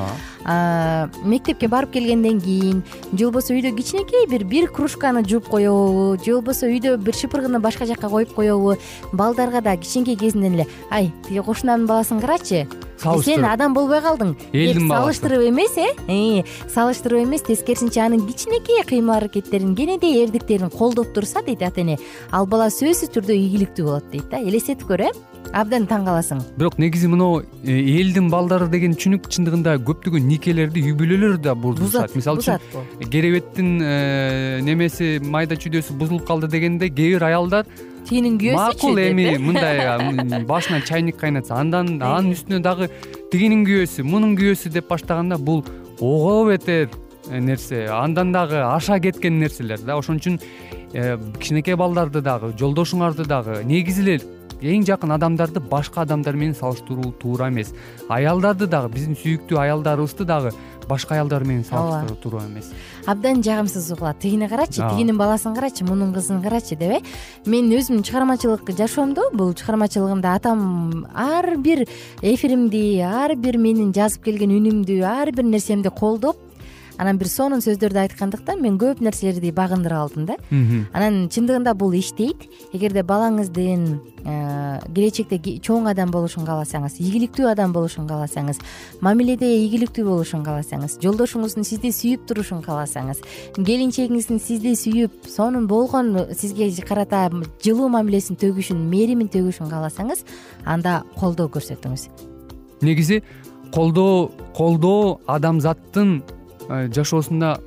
мектепке 1.24 1.68
барып 1.68 1.92
келгенден 1.96 2.42
кийин 2.42 2.84
же 3.14 3.26
болбосо 3.26 3.56
үйдө 3.56 3.76
кичинекей 3.78 4.28
бир 4.28 4.44
бир 4.44 4.68
кружканы 4.68 5.24
жууп 5.24 5.48
коебу 5.50 6.18
же 6.24 6.34
болбосо 6.34 6.68
үйдө 6.68 6.98
бир 6.98 7.16
шыпыргыны 7.16 7.60
башка 7.60 7.86
жака 7.86 8.10
коюп 8.10 8.34
коебу 8.36 8.76
балдарга 9.12 9.62
да 9.62 9.78
кичинекей 9.78 10.16
кезинен 10.16 10.54
эле 10.54 10.68
ай 10.90 11.14
тиги 11.28 11.40
кошунамдын 11.40 11.88
баласын 11.88 12.20
карачы 12.20 12.68
сен 12.98 13.46
адам 13.46 13.74
болбой 13.74 14.02
калдың. 14.02 14.36
Элдин 14.54 14.88
баласы. 14.88 15.20
салыштырып 15.20 15.50
эмес 15.50 15.78
э? 15.78 15.88
э 16.08 16.44
салыштырып 16.74 17.26
эмес 17.26 17.42
тескерисинче 17.42 18.02
анын 18.02 18.26
кичинекей 18.28 18.84
кыймыл 18.84 19.18
аракеттерин 19.18 19.76
кенедей 19.76 20.24
эрдиктерин 20.24 20.70
колдоп 20.70 21.14
турса 21.14 21.42
дейт 21.42 21.62
ата 21.62 21.82
эне 21.82 21.98
ал 22.32 22.46
бала 22.46 22.68
сөзсүз 22.68 23.12
түрдө 23.12 23.36
ийгиликтүү 23.36 23.86
болот 23.86 24.12
дейт 24.12 24.30
да. 24.30 24.40
Элестетип 24.40 24.88
көр 24.88 25.10
э 25.10 25.12
абдан 25.54 25.86
таң 25.88 26.06
каласың. 26.08 26.42
Бирок 26.58 26.78
негизи 26.82 27.08
мынау 27.08 27.42
э, 27.64 27.72
элдин 27.72 28.30
балдары 28.32 28.68
деген 28.72 28.96
түшүнүк 28.98 29.30
чындыгында 29.32 29.78
көптөгөн 29.88 30.28
никелерди 30.28 30.84
үй 30.84 30.96
бүлөлөр 30.98 31.38
да 31.42 31.56
бузат 31.56 32.16
мисалы 32.16 32.44
үчүн 32.44 33.10
керебеттин 33.12 33.80
э, 33.82 34.62
немеси 34.66 35.20
майда 35.24 35.56
чүйдөсү 35.56 35.96
бузулуп 36.00 36.28
калды 36.28 36.50
дегенде 36.52 36.90
кээ 36.90 37.16
бир 37.16 37.28
аялдар 37.30 37.70
тигинин 38.06 38.38
күйөөсүчү 38.42 38.60
макул 38.60 39.00
эми 39.02 39.26
мындай 39.42 40.44
башына 40.48 40.82
чайник 40.86 41.18
кайнатса 41.22 41.58
андан 41.60 41.96
анын 42.02 42.34
үстүнө 42.36 42.62
дагы 42.66 42.90
тигинин 43.34 43.66
күйөөсү 43.68 44.06
мунун 44.06 44.38
күйөөсү 44.40 44.72
деп 44.76 44.90
баштаганда 44.92 45.38
бул 45.38 45.64
ого 46.00 46.46
бетер 46.50 46.90
э, 47.30 47.40
нерсе. 47.40 47.88
Андан 47.90 48.32
дагы 48.32 48.62
аша 48.62 49.00
кеткен 49.00 49.40
нерселер 49.40 49.80
да. 49.80 49.98
Ошон 49.98 50.20
үчүн 50.20 50.40
кичинекей 51.40 51.76
балдарды 51.76 52.22
дагы 52.24 52.54
жолдошуңарды 52.60 53.26
дагы 53.28 53.64
негизи 53.68 54.04
эле 54.06 54.20
эң 54.62 54.86
жакын 54.88 55.16
адамдарды 55.16 55.60
башка 55.60 56.02
адамдар 56.06 56.36
менен 56.36 56.56
салыштыруу 56.56 57.12
туура 57.20 57.50
эмес. 57.50 57.74
Аялдарды 58.10 58.68
дагы 58.68 58.94
биздин 58.94 59.18
сүйүктүү 59.20 59.60
аялдарыбызды 59.60 60.26
дагы 60.26 60.54
башка 60.88 61.16
аялдар 61.16 61.44
менен 61.44 61.66
салыштыруу 61.66 62.18
туура 62.22 62.46
эмес. 62.46 62.72
Абдан 63.06 63.44
жагымсыз 63.44 63.92
угулат 63.94 64.20
тигини 64.20 64.48
карачы 64.48 64.82
тигинин 64.82 65.18
баласын 65.18 65.56
карачы 65.56 65.86
мунун 65.86 66.14
кызын 66.14 66.42
карачы 66.42 66.76
деп 66.76 67.00
э? 67.00 67.02
Мен 67.46 67.72
өзүм 67.74 68.04
чыгармачылык 68.04 68.70
жашоомдо 68.78 69.30
бул 69.34 69.54
чыгармачылыгымда 69.54 70.36
атам 70.36 71.08
ар 71.14 71.58
бир 71.58 71.86
эфиримди 72.22 73.00
ар 73.02 73.36
бир 73.36 73.58
менин 73.58 73.94
жазып 73.94 74.26
келген 74.26 74.56
үнүмдү 74.58 75.02
ар 75.06 75.32
бир 75.32 75.46
нерсемди 75.46 75.90
колдоп 75.90 76.45
анан 76.98 77.20
бир 77.20 77.30
сонун 77.30 77.62
сөздөрдү 77.64 78.02
айткандыктан 78.06 78.62
мен 78.62 78.80
көп 78.82 79.02
нерселерди 79.04 79.52
багындыра 79.56 80.02
алдым 80.04 80.26
да. 80.26 80.38
Анан 80.94 81.28
чындыгында 81.30 81.74
бул 81.76 81.94
иштейт. 81.94 82.48
Эгерде 82.74 83.04
балаңыздын 83.04 83.86
э, 84.26 84.80
келечекте 84.96 85.40
чоң 85.64 85.90
адам 85.92 86.12
болушун 86.12 86.46
кааласаңыз 86.48 86.98
ийгиликтүү 87.00 87.50
адам 87.52 87.74
болушун 87.76 88.08
кааласаңыз 88.10 88.60
мамиледе 89.06 89.48
ийгиликтүү 89.66 90.06
болушун 90.08 90.44
кааласаңыз 90.46 90.98
жолдошуңуздун 91.04 91.68
сизди 91.68 91.92
сүйүп 91.96 92.28
турушун 92.30 92.64
кааласаңыз 92.66 93.22
келинчегиңиздин 93.58 94.40
сизди 94.44 94.76
сүйүп 94.80 95.30
сонун 95.32 95.68
болгон 95.68 96.14
сизге 96.34 96.70
карата 96.86 97.28
жылуу 97.64 97.90
мамилесин 97.94 98.40
төгүшүн 98.42 98.86
мээримин 98.92 99.32
төгүшүн 99.34 99.72
кааласаңыз 99.72 100.26
анда 100.66 101.04
колдоо 101.20 101.50
көрсөтүңүз. 101.54 102.10
Негизи 102.82 103.22
колдоо 103.74 104.32
колдоо 104.56 105.20
адамзаттын 105.28 106.22
жашоосунда 106.70 107.58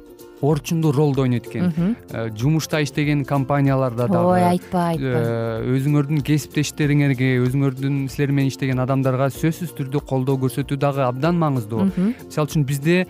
орчундуу 0.41 0.93
ролду 0.93 1.23
ойнойт 1.23 1.47
экен. 1.47 1.97
Э, 2.11 2.31
жумушта 2.37 2.83
иштеген 2.83 3.25
компанияларда 3.25 4.07
дагы 4.07 4.27
ой 4.27 4.43
айтпа 4.43 4.89
айтпа. 4.91 5.03
э, 5.03 5.77
өзүңөрдүн 5.77 6.23
кесиптештериңерге 6.23 7.39
өзүңөрдүн 7.43 8.09
силер 8.09 8.33
менен 8.33 8.53
иштеген 8.53 8.79
адамдарга 8.79 9.31
сөзсүз 9.35 9.75
түрдө 9.79 10.05
колдоо 10.07 10.39
көрсөтүү 10.39 10.79
дагы 10.79 11.03
абдан 11.07 11.39
маңыздуу 11.43 11.91
мисалы 11.97 12.47
үчүн 12.47 12.65
бизде 12.69 13.07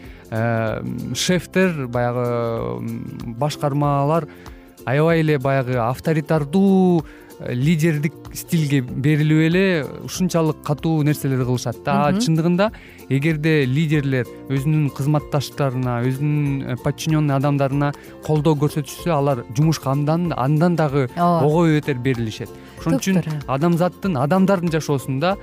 шефтер 1.15 1.87
баягы 1.89 2.81
башкармалар 3.39 4.29
аябай 4.87 5.21
эле 5.21 5.39
баягы 5.39 5.77
авторитардуу 5.77 7.05
лидердик 7.47 8.13
стилге 8.35 8.81
берилип 8.81 9.41
эле 9.47 9.87
ушунчалык 10.05 10.63
катуу 10.65 11.03
нерселер 11.03 11.45
кылышат 11.45 11.83
да. 11.85 12.09
А 12.09 12.13
чындыгында 12.13 12.71
эгерде 13.09 13.65
лидерлер 13.65 14.27
өзүнүн 14.51 14.91
кызматташтарына 14.97 16.01
өзүнүн 16.09 16.73
э, 16.73 16.77
подчиненный 16.83 17.37
адамдарына 17.39 17.93
колдоо 18.27 18.57
көрсөтүшсө 18.59 19.13
алар 19.15 19.45
жумушка 19.57 19.93
андан 19.93 20.33
андан 20.37 20.77
дагы 20.77 21.09
ого 21.17 21.67
бетер 21.67 21.99
берилишет. 21.99 22.51
Ошон 22.81 22.99
үчүн 22.99 23.23
адамзаттын 23.47 24.19
адамдардын 24.19 24.75
жашоосунда 24.75 25.37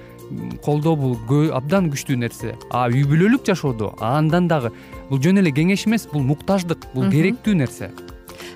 колдоо 0.65 0.95
бул 0.95 1.51
абдан 1.53 1.91
күчтүү 1.93 2.19
нерсе. 2.19 2.57
А 2.71 2.89
үй 2.89 3.05
бүлөлүк 3.07 3.45
жашоодо 3.47 3.93
андан 4.01 4.49
дагы. 4.51 4.73
Бул 5.09 5.21
жөн 5.21 5.39
эле 5.39 5.55
кеңеш 5.55 5.87
эмес 5.87 6.09
бул 6.11 6.25
муктаждык 6.25 6.91
бул 6.93 7.07
керектүү 7.13 7.55
нерсе 7.61 7.91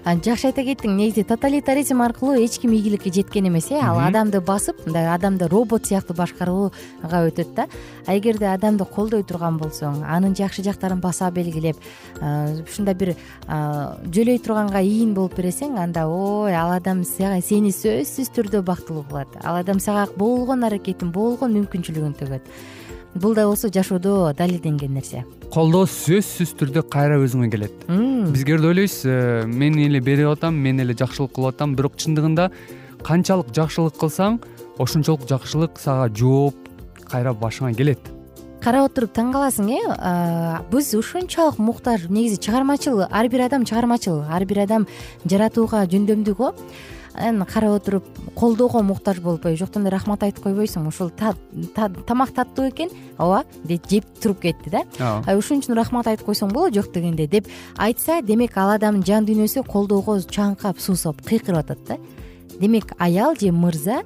жакшы 0.06 0.50
айта 0.50 0.64
кеттиң 0.64 0.96
негизи 0.96 1.24
тоталитаризм 1.28 2.02
аркылуу 2.02 2.40
эч 2.40 2.58
ким 2.60 2.72
ийгиликке 2.72 3.12
жеткен 3.12 3.48
эмес 3.48 3.70
э? 3.72 3.80
Ал 3.82 4.00
адамды 4.00 4.40
басып 4.42 4.86
мындай 4.86 5.08
адамды 5.12 5.48
робот 5.48 5.86
сыяктуу 5.86 6.16
башкарууга 6.16 6.72
өтөт 7.28 7.54
да. 7.54 7.68
А 8.06 8.16
эгерде 8.18 8.48
адамды 8.48 8.86
колдой 8.86 9.24
турган 9.24 9.58
болсоң 9.60 10.04
анын 10.08 10.36
жакшы 10.36 10.64
жактарын 10.64 11.02
баса 11.02 11.30
белгилеп 11.32 11.78
ушундай 12.22 12.96
бир 12.96 13.16
жөлөй 13.48 14.40
турганга 14.40 14.82
ийин 14.82 15.14
болуп 15.14 15.36
бересең 15.36 15.78
анда 15.78 16.08
ой 16.08 16.56
ал 16.56 16.72
адам 16.72 17.04
сени 17.04 17.72
сөзсүз 17.72 18.32
түрдө 18.36 18.64
бактылуу 18.64 19.04
кылат. 19.10 19.28
Ал 19.44 19.60
адам 19.60 19.80
сага 19.80 20.08
болгон 20.18 20.64
аракетин 20.64 21.12
болгон 21.12 21.54
мүмкүнчүлүгүн 21.60 22.16
төгөт 22.24 22.48
бул 23.16 23.34
да 23.36 23.46
болсо 23.48 23.70
жашоодо 23.74 24.34
далилденген 24.38 24.94
нерсе. 24.94 25.26
Колдоо 25.54 25.88
сөзсүз 25.90 26.54
түрдө 26.60 26.84
кайра 26.90 27.18
өзүңө 27.24 27.50
келет. 27.52 27.88
Биз 27.88 28.44
кээ 28.44 28.58
бирде 28.58 28.70
ойлойбуз 28.70 29.00
э, 29.06 29.46
мен 29.48 29.80
эле 29.82 30.00
берип 30.00 30.30
атам 30.30 30.56
мен 30.56 30.80
эле 30.80 30.94
жакшылык 30.94 31.34
кылып 31.34 31.56
атам. 31.56 31.76
Бирок 31.76 31.98
чындыгында 31.98 32.52
канчалык 33.04 33.50
жакшылык 33.56 33.98
кылсаң 33.98 34.40
ошончолук 34.78 35.26
жакшылык 35.30 35.80
сага 35.82 36.10
жооп 36.14 36.70
кайра 37.10 37.34
башыңа 37.34 37.74
келет. 37.76 38.00
Карап 38.60 38.90
отуруп 38.90 39.14
таң 39.16 39.32
каласың 39.32 39.70
э? 39.72 39.80
Биз 40.72 40.92
ушунчалык 40.94 41.60
муктаж 41.64 42.10
негизи 42.12 42.42
чыгармачыл 42.44 43.06
ар 43.10 43.30
бир 43.32 43.46
адам 43.46 43.64
чыгармачыл 43.64 44.26
ар 44.28 44.46
бир 44.46 44.66
адам 44.66 44.88
жаратууга 45.26 45.86
жөндөмдүү 45.88 46.36
го 46.36 46.52
анан 47.20 47.46
карап 47.46 47.82
отуруп 47.82 48.06
колдоого 48.36 48.82
муктаж 48.82 49.20
болуп 49.20 49.46
жоктон 49.60 49.84
эле 49.84 49.92
рахмат 49.92 50.24
айтып 50.24 50.44
койбойсуңбу 50.44 50.90
ушул 50.90 51.12
тамак 51.12 52.32
таттуу 52.34 52.70
экен 52.70 52.90
ооба 53.18 53.44
деп 53.64 53.88
жеп 53.90 54.06
туруп 54.22 54.42
кетти 54.42 54.70
да. 54.70 54.84
Ушун 55.36 55.60
үчүн 55.60 55.76
рахмат 55.76 56.08
айтып 56.08 56.30
койсоң 56.30 56.54
болот 56.54 56.74
жок 56.74 56.92
дегенде. 56.94 57.28
Деп 57.28 57.48
айтса 57.78 58.22
демек 58.22 58.58
ал 58.58 58.72
адамдын 58.78 59.06
жан 59.06 59.28
дүйнөсү 59.28 59.66
колдоого 59.68 60.20
чаңкап 60.24 60.80
суусап 60.80 61.22
кыйкырып 61.28 61.60
атат 61.60 61.86
да. 61.88 61.98
Демек 62.60 62.96
аял 62.98 63.36
же 63.36 63.52
мырза 63.52 64.02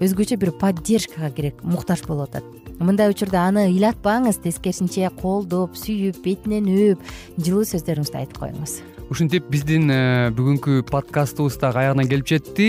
өзгөчө 0.00 0.38
бир 0.38 0.52
поддержкага 0.52 1.30
керек 1.30 1.62
муктаж 1.62 2.06
болуп 2.06 2.30
атат. 2.30 2.44
Мындай 2.78 3.10
учурда 3.10 3.46
аны 3.46 3.68
ыйлатпаңыз 3.70 4.40
тескерисинче 4.42 5.10
колдоп 5.20 5.76
сүйүп 5.78 6.22
бетинен 6.24 6.66
өөп 6.72 7.12
жылуу 7.38 7.62
сөздөрүңүздү 7.68 8.24
айтып 8.24 8.42
коюңуз 8.42 8.80
ушинтип 9.12 9.44
биздин 9.52 9.90
э, 9.92 10.30
бүгүнкү 10.32 10.82
подкастыбыз 10.88 11.58
дагы 11.60 11.82
аягына 11.82 12.06
келип 12.08 12.30
жетти. 12.30 12.68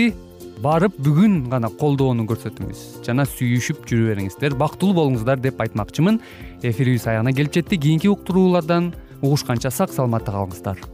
Барып 0.64 0.96
бүгүн 1.02 1.38
гана 1.52 1.70
колдоону 1.80 2.26
көрсөтүңүз. 2.28 2.82
Жана 3.06 3.24
сүйүшүп 3.28 3.86
жүрө 3.88 4.12
бериңиздер. 4.12 4.56
Бактылуу 4.60 4.98
болуңуздар 5.00 5.40
деп 5.40 5.62
айтмакчымын. 5.64 6.20
Эфирибиз 6.62 7.08
аягына 7.08 7.32
келип 7.36 7.56
жетти. 7.56 7.80
Кийинки 7.80 8.12
уктуруулардан 8.12 8.92
угушканча 9.22 9.72
сак 9.72 9.96
саламатта 9.96 10.36
калыңыздар 10.36 10.93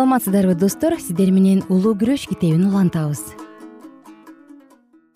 саламатсыздарбы 0.00 0.54
достор? 0.54 0.94
Сиздер 0.96 1.28
менен 1.30 1.60
улуу 1.68 1.92
күрөш 1.92 2.22
китебин 2.30 2.70
улантабыз. 2.70 3.20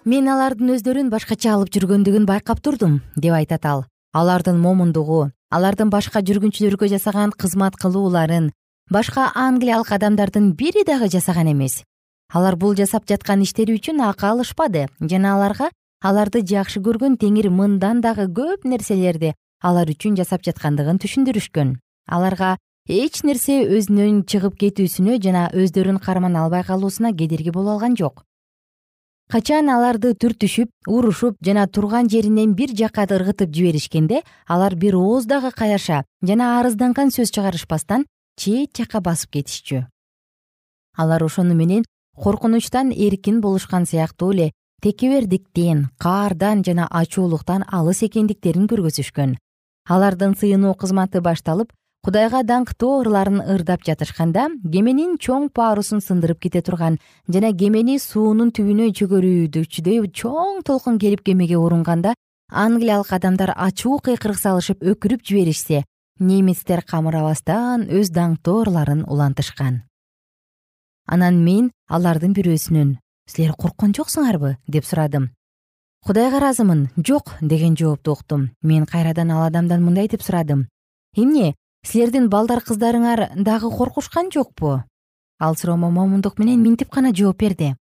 Мен 0.05 0.27
алардын 0.29 0.75
өздөрүн 0.75 1.09
башкача 1.09 1.55
алып 1.55 1.71
жүргөндүгүн 1.73 2.27
байкап 2.29 2.61
турдум 2.61 2.99
деп 3.17 3.33
айтат 3.33 3.65
ал. 3.65 3.87
Алардын 4.13 4.59
момундугу 4.61 5.31
алардын 5.49 5.89
башка 5.89 6.21
жүргүнчүлөргө 6.21 6.91
жасаган 6.93 7.33
кызмат 7.33 7.79
кылууларын 7.81 8.51
башка 8.93 9.31
англиялык 9.33 9.89
адамдардын 9.97 10.53
бири 10.53 10.85
дагы 10.85 11.09
жасаган 11.09 11.49
эмес. 11.55 11.81
Алар 12.29 12.57
бул 12.57 12.77
жасап 12.77 13.09
жаткан 13.09 13.41
иштери 13.41 13.79
үчүн 13.79 14.05
акы 14.05 14.29
алышпады 14.29 14.91
жана 15.01 15.39
аларга 15.39 15.71
аларды 16.03 16.45
жакшы 16.45 16.85
көргөн 16.85 17.17
теңир 17.17 17.49
мындан 17.49 18.05
дагы 18.05 18.29
көп 18.29 18.69
нерселерди 18.69 19.33
алар 19.63 19.89
үчүн 19.89 20.21
жасап 20.21 20.45
жаткандыгын 20.45 21.01
түшүндүрүшкөн. 21.01 21.79
Аларга 22.05 22.59
эч 22.87 23.23
нерсе 23.25 23.63
өзүнөн 23.65 24.25
чыгып 24.29 24.59
кетүүсүнө 24.61 25.17
жана 25.17 25.49
өздөрүн 25.57 25.99
карман 26.05 26.37
албай 26.37 26.63
калуусуна 26.65 27.15
кедерги 27.17 27.51
боло 27.51 27.73
алган 27.73 27.97
жок. 27.97 28.25
Качан 29.33 29.71
аларды 29.73 30.13
түртүшүп 30.13 30.69
урушуп 30.87 31.39
жана 31.41 31.67
турган 31.67 32.11
жеринен 32.13 32.53
бир 32.53 32.75
жакка 32.77 33.07
ыргытып 33.09 33.49
жиберишкенде 33.57 34.21
алар 34.47 34.75
бир 34.77 34.97
ооз 34.97 35.25
дагы 35.25 35.51
каяша 35.51 36.05
жана 36.21 36.61
арызданган 36.61 37.09
сөз 37.09 37.33
чыгарышпастан 37.33 38.05
чет 38.37 38.77
жакка 38.77 39.01
басып 39.01 39.31
кетишчү. 39.31 39.87
Алар 40.95 41.25
ошону 41.25 41.55
менен 41.55 41.85
коркунучтан 42.21 42.93
эркин 42.93 43.41
болушкан 43.41 43.87
сыяктуу 43.87 44.33
эле 44.33 44.53
текебердиктен 44.83 45.89
каардан 45.97 46.63
жана 46.63 46.87
ачуулуктан 46.91 47.65
алыс 47.67 48.03
экендиктерин 48.03 48.69
көргөзүшкөн. 48.69 49.39
Алардын 49.89 50.37
сыйынуу 50.37 50.75
кызматы 50.75 51.23
башталып 51.23 51.73
кудайга 52.05 52.43
даңктуу 52.45 52.99
ырларын 53.01 53.41
ырдап 53.55 53.85
жатышканда 53.87 54.51
кеменин 54.73 55.15
чоң 55.17 55.47
парусун 55.57 56.03
сындырып 56.05 56.43
кете 56.45 56.61
турган 56.61 56.99
жана 57.33 57.53
кемени 57.57 57.97
суунун 58.03 58.51
түбүнө 58.53 58.91
чөгөрүүдүчүдөй 58.99 60.03
чоң 60.21 60.61
толкун 60.69 60.99
келип 61.01 61.25
кемеге 61.25 61.57
урунганда 61.57 62.13
англиялык 62.53 63.15
адамдар 63.17 63.55
ачуу 63.57 63.97
кыйкырык 64.05 64.37
салышып 64.37 64.85
өкүрүп 64.85 65.25
жиберишсе 65.25 65.85
немецтер 66.21 66.85
камырабастан 66.85 67.89
өз 67.89 68.13
даңктуу 68.13 68.61
ырларын 68.67 69.07
улантышкан. 69.09 69.81
Анан 71.09 71.41
мен 71.41 71.73
алардын 71.89 72.37
бирөөсүнөн 72.37 72.99
силер 73.27 73.57
корккон 73.57 73.97
жоксуңарбы? 73.97 74.57
деп 74.69 74.85
сурадым. 74.85 75.33
Кудайга 76.05 76.37
ыраазымын 76.37 76.91
жок 76.97 77.33
деген 77.41 77.77
жоопту 77.77 78.13
уктум. 78.13 78.51
Мен 78.63 78.85
кайрадан 78.87 79.31
ал 79.31 79.49
адамдан 79.49 79.83
мындай? 79.83 80.09
деп 80.09 80.23
сурадым. 80.23 80.69
Эмне 81.17 81.55
силердин 81.85 82.29
балдар 82.29 82.65
кыздарыңар 82.65 83.35
дагы 83.37 83.71
коркушкан 83.71 84.31
жокпу? 84.33 84.83
Ал 85.39 85.57
суроомо 85.57 85.91
момундук 85.91 86.39
менен 86.39 86.63
минтип 86.63 86.91
гана 86.91 87.15
жооп 87.15 87.39
берди. 87.39 87.77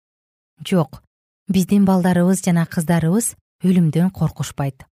Жок 0.66 1.02
биздин 1.48 1.84
балдарыбыз 1.84 2.44
жана 2.44 2.66
кыздарыбыз 2.66 3.34
өлүмдөн 3.64 4.10
коркушпайт. 4.10 4.86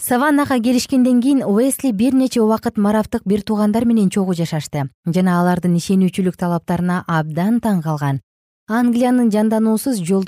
Саваннага 0.00 0.58
келишкенден 0.60 1.20
кийин 1.20 1.42
уэсли 1.44 1.92
бир 1.92 2.14
нече 2.14 2.40
убакыт 2.40 2.76
марафтык 2.76 3.22
бир 3.24 3.42
туугандар 3.42 3.84
менен 3.84 4.10
чогуу 4.10 4.34
жашашты 4.34 4.88
жана 5.06 5.40
алардын 5.40 5.76
ишенүүчүлүк 5.76 6.36
талаптарына 6.40 7.04
абдан 7.06 7.60
таң 7.60 7.82
калган. 7.82 8.20
Англиянын 8.68 9.30
жандануусуз 9.34 10.00
жол 10.00 10.24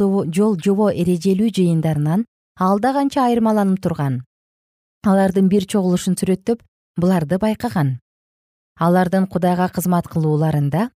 жобо 0.64 0.90
эрежелүү 0.90 1.48
жыйындарынан 1.56 2.26
алда 2.58 2.92
канча 2.92 3.24
айырмаланып 3.24 3.80
турган. 3.80 4.24
Алардын 5.06 5.48
бир 5.48 5.64
чогулушун 5.64 6.16
сүрөттөп 6.20 6.60
буларды 6.96 7.38
байкаган. 7.38 7.98
Алардын 8.78 9.26
кудайга 9.26 9.68
кызмат 9.72 10.08
кылууларында 10.08 10.90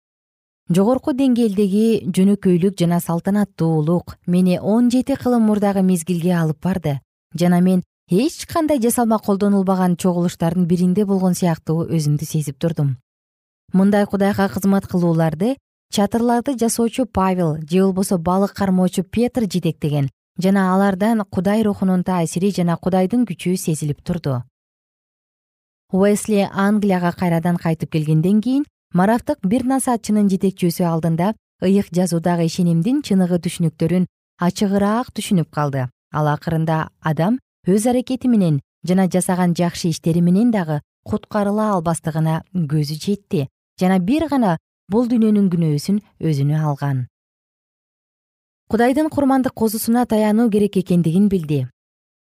жогорку 0.70 1.12
деңгээлдеги 1.12 2.10
жөнөкөйлүк 2.16 2.78
жана 2.80 3.00
салтанаттуулук 3.00 4.16
мени 4.26 4.58
он 4.58 4.90
жети 4.90 5.14
кылым 5.20 5.44
мурдагы 5.48 5.82
мезгилге 5.82 6.32
алып 6.34 6.62
барды 6.62 7.00
жана 7.34 7.60
мен 7.60 7.82
эч 8.10 8.46
кандай 8.46 8.80
жасалма 8.80 9.18
колдонулбаган 9.18 9.96
чогулуштардын 9.96 10.66
биринде 10.66 11.04
болгон 11.04 11.34
сыяктуу 11.34 11.84
өзүмдү 11.86 12.24
сезип 12.24 12.58
турдум. 12.58 12.96
Мындай 13.72 14.06
кудайга 14.06 14.48
кызмат 14.48 14.86
кылууларды 14.86 15.56
чатырларды 15.92 16.56
жасоочу 16.58 17.06
павел 17.06 17.56
же 17.70 17.82
болбосо 17.82 18.18
балык 18.18 18.52
кармоочу 18.52 19.04
петр 19.04 19.42
жетектеген 19.42 20.10
жана 20.38 20.74
алардан 20.74 21.22
кудай 21.30 21.62
рухунун 21.62 22.02
таасири 22.02 22.50
жана 22.50 22.76
кудайдын 22.76 23.26
күчү 23.26 23.56
сезилип 23.56 24.02
турду 24.02 24.42
уэсли 25.92 26.48
англияга 26.52 27.12
кайрадан 27.12 27.56
кайтып 27.56 27.90
келгенден 27.92 28.40
кийин 28.40 28.64
марафтык 28.92 29.38
бир 29.42 29.64
насаатчынын 29.66 30.28
жетекчүүсү 30.32 30.84
алдында 30.86 31.34
ыйык 31.62 31.88
жазуудагы 31.94 32.46
ишенимдин 32.46 33.02
чыныгы 33.02 33.38
түшүнүктөрүн 33.44 34.06
ачыгыраак 34.40 35.12
түшүнүп 35.14 35.50
калды. 35.50 35.88
Ал 36.12 36.28
акырында 36.30 36.88
адам 37.00 37.38
өз 37.66 37.86
аракети 37.90 38.28
менен 38.28 38.60
жана 38.86 39.08
жасаган 39.10 39.54
жакшы 39.54 39.88
иштери 39.90 40.20
менен 40.20 40.50
дагы 40.50 40.80
куткарыла 41.04 41.72
албастыгына 41.74 42.42
көзү 42.54 42.98
жетти 43.00 43.48
жана 43.80 43.98
бир 43.98 44.28
гана 44.30 44.58
бул 44.88 45.08
дүйнөнүн 45.10 45.50
күнөөсүн 45.50 46.00
өзүнө 46.20 46.60
алган. 46.60 47.06
Кудайдын 48.70 49.10
курмандык 49.10 49.54
козусуна 49.54 50.06
таянуу 50.06 50.50
керек 50.50 50.76
экендигин 50.76 51.28
билди 51.28 51.66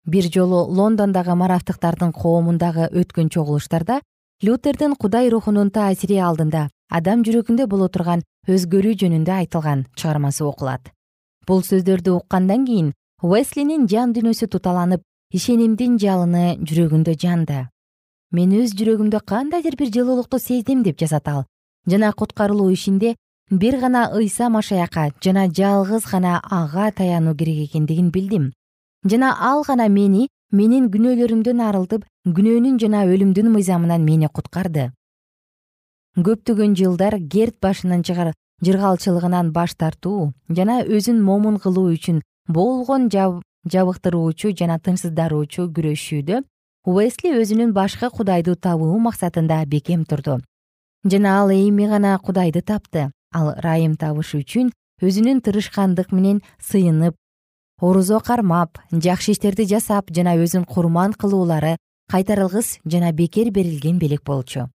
бир 0.06 0.30
жолу 0.34 0.66
лондондогу 0.68 1.36
марафтыктардын 1.36 2.12
коомундагы 2.14 2.90
өткөн 2.92 3.30
чогулуштарда 3.30 4.02
лютердин 4.42 4.96
кудай 4.96 5.30
рухунун 5.30 5.72
таасири 5.72 6.20
алдында 6.20 6.70
адам 6.90 7.24
жүрөгүндө 7.24 7.68
боло 7.68 7.90
турган 7.90 8.24
өзгөрүү 8.48 8.96
жөнүндө 9.02 9.34
айтылган 9.42 9.86
чыгармасы 9.96 10.46
окулат. 10.46 10.94
Бул 11.48 11.62
сөздөрдү 11.62 12.16
уккандан 12.22 12.66
кийин 12.66 12.94
уэслинин 13.22 13.88
жан 13.88 14.14
дүйнөсү 14.16 14.48
туталанып 14.48 15.04
ишенимдин 15.34 16.00
жалыны 16.02 16.58
жүрөгүндө 16.64 17.18
жанды 17.20 17.68
мен 18.32 18.54
өз 18.54 18.76
жүрөгүмдө 18.78 19.24
кандайдыр 19.26 19.76
бир 19.78 19.90
жылуулукту 19.94 20.40
сездим 20.40 20.84
деп 20.84 21.00
жазат 21.00 21.28
ал. 21.28 21.46
Жана 21.90 22.12
куткарылуу 22.14 22.70
ишинде 22.72 23.16
бир 23.50 23.80
гана 23.80 24.10
ыйса 24.14 24.50
машаякка 24.50 25.10
жана 25.24 25.48
жалгыз 25.50 26.06
гана 26.12 26.40
ага 26.44 26.92
таянуу 26.92 27.36
керек 27.36 27.70
экендигин 27.70 28.12
билдим 28.12 28.52
жана 29.06 29.36
ал 29.40 29.64
гана 29.64 29.88
мени 29.90 30.28
менин 30.52 30.90
күнөөлөрүмдөн 30.94 31.62
арылтып 31.62 32.06
күнөөнүн 32.26 32.80
жана 32.82 33.06
өлүмдүн 33.06 33.52
мыйзамынан 33.54 34.04
мени 34.04 34.28
куткарды. 34.28 34.92
Көптөгөн 36.18 36.76
жылдар 36.76 37.20
герт 37.20 37.60
башынын 37.62 38.04
жыргалчылыгынан 38.66 39.52
баш 39.56 39.76
тартуу 39.76 40.34
жана 40.50 40.82
өзүн 40.84 41.22
момун 41.24 41.60
кылуу 41.64 41.94
үчүн 41.94 42.22
болгон 42.48 43.10
жабыктыруучу 43.10 44.52
жана 44.60 44.80
тынчсыздаруучу 44.84 45.70
күрөшүүдө 45.76 46.42
уэсли 46.90 47.32
өзүнүн 47.40 47.72
башка 47.74 48.10
кудайды 48.10 48.56
табуу 48.56 48.98
максатында 49.00 49.64
бекем 49.66 50.04
турду. 50.06 50.40
Жана 51.06 51.40
ал 51.42 51.52
эми 51.52 51.88
гана 51.88 52.18
кудайды 52.20 52.62
тапты. 52.62 53.12
Ал 53.32 53.54
ырайым 53.54 53.96
табыш 53.96 54.34
үчүн 54.36 54.72
өзүнүн 55.02 55.42
тырышкандык 55.46 56.12
менен 56.12 56.42
сыйынып 56.60 57.16
орузо 57.82 58.20
кармап 58.20 58.78
жакшы 58.92 59.32
иштерди 59.32 59.66
жасап 59.66 60.12
жана 60.12 60.36
өзүн 60.36 60.66
курман 60.66 61.14
кылуулары 61.14 61.78
кайтарылгыс 62.12 62.80
жана 62.86 63.12
бекер 63.14 63.52
берилген 63.52 64.00
белек 64.00 64.24
болчу. 64.24 64.70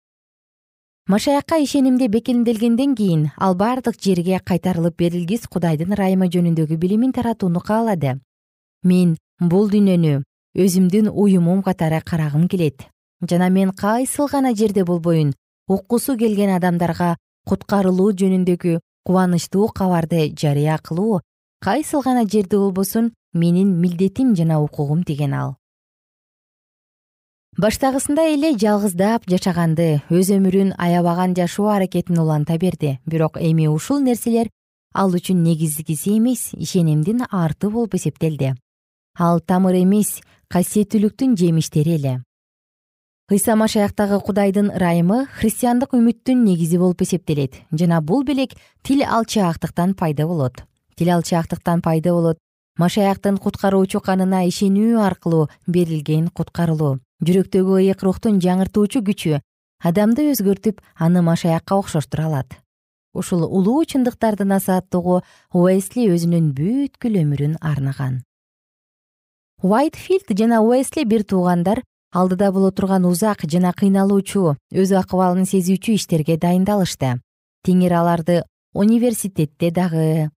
Машаякка 1.08 1.58
ишенимде 1.60 2.08
бекемделгенден 2.08 2.96
кийин 2.96 3.32
ал 3.38 3.56
бардык 3.56 4.00
жерге 4.02 4.40
кайтарылып 4.40 4.96
берилгис 4.98 5.48
кудайдын 5.48 5.92
ырайымы 5.92 6.30
жөнүндөгү 6.32 6.78
билимин 6.78 7.12
таратууну 7.12 7.60
каалады. 7.60 8.22
Мен 8.84 9.18
бул 9.40 9.68
дүйнөнү 9.70 10.24
өзүмдүн 10.56 11.10
уюмум 11.12 11.62
катары 11.64 12.00
карагым 12.06 12.48
келет. 12.48 12.88
Жана 13.30 13.50
мен 13.50 13.72
кайсыл 13.72 14.30
гана 14.32 14.56
жерде 14.56 14.86
болбоюн 14.86 15.34
уккусу 15.68 16.16
келген 16.18 16.56
адамдарга 16.56 17.18
куткарылуу 17.50 18.14
жөнүндөгү 18.14 18.80
кубанычтуу 19.04 19.68
кабарды 19.76 20.30
жарыя 20.32 20.78
кылуу 20.80 21.20
кайсыл 21.64 22.02
гана 22.02 22.28
жерде 22.28 22.58
болбосун 22.58 23.14
менин 23.34 23.70
милдетим 23.80 24.36
жана 24.36 24.62
укугум 24.62 25.04
деген 25.04 25.34
ал. 25.34 25.56
Баштагысында 27.58 28.26
эле 28.34 28.50
жалгыздап 28.58 29.30
жашаганды 29.32 30.02
өз 30.10 30.32
өмүрүн 30.36 30.74
аябаган 30.78 31.36
жашоо 31.38 31.70
аракетин 31.72 32.20
уланта 32.20 32.58
берди. 32.58 33.00
Бирок 33.06 33.38
эми 33.40 33.68
ушул 33.68 34.02
нерселер 34.02 34.50
ал 34.94 35.16
үчүн 35.16 35.40
негизгиси 35.44 36.18
эмес 36.18 36.50
ишенимдин 36.54 37.24
арты 37.30 37.70
болуп 37.70 37.96
эсептелди. 37.96 38.56
Ал 39.18 39.40
тамыр 39.40 39.80
эмес 39.84 40.20
касиеттүүлүктүн 40.52 41.38
жемиштери 41.38 41.96
эле. 41.96 42.24
Ыйса 43.32 43.56
машаяктагы 43.56 44.20
кудайдын 44.20 44.74
ырайымы 44.76 45.28
христиандык 45.40 45.96
үмүттүн 45.96 46.44
негизи 46.44 46.78
болуп 46.78 47.08
эсептелет 47.08 47.62
жана 47.72 48.02
бул 48.02 48.26
белек 48.28 48.52
тил 48.82 49.08
алчаактыктан 49.08 49.94
пайда 49.96 50.28
болот 50.28 50.66
тил 50.96 51.10
алчаактыктан 51.16 51.82
пайда 51.82 52.14
болот. 52.14 52.38
Машаяктын 52.78 53.38
куткаруучу 53.38 54.00
канына 54.02 54.48
ишенүү 54.50 54.98
аркылуу 55.06 55.50
берилген 55.68 56.30
куткарылуу. 56.30 57.00
Жүрөктөгү 57.22 57.80
ыйык 57.84 58.02
рухтун 58.04 58.40
жаңыртуучу 58.42 59.04
күчү 59.06 59.40
адамды 59.84 60.30
өзгөртүп 60.32 60.82
аны 60.96 61.22
машаякка 61.22 61.76
окшоштура 61.76 62.26
алат. 62.26 62.58
Ушул 63.14 63.44
улуу 63.46 63.84
чындыктарды 63.86 64.48
насааттоого 64.50 65.22
уэсли 65.54 66.08
өзүнүн 66.10 66.52
бүткүл 66.58 67.20
өмүрүн 67.22 67.58
арнаган. 67.62 68.24
Уайтфилд 69.62 70.34
жана 70.40 70.64
уэсли 70.66 71.04
бир 71.06 71.24
туугандар 71.24 71.84
алдыда 72.12 72.52
боло 72.52 72.72
турган 72.72 73.06
узак 73.06 73.46
жана 73.46 73.74
кыйналуучу 73.74 74.56
өз 74.72 74.96
акыбалын 74.98 75.46
сезүүчү 75.46 75.98
иштерге 76.00 76.38
дайындалышты. 76.38 77.20
Теңир 77.64 77.94
аларды 78.02 78.42
университетте 78.74 79.72
дагы 79.72 80.32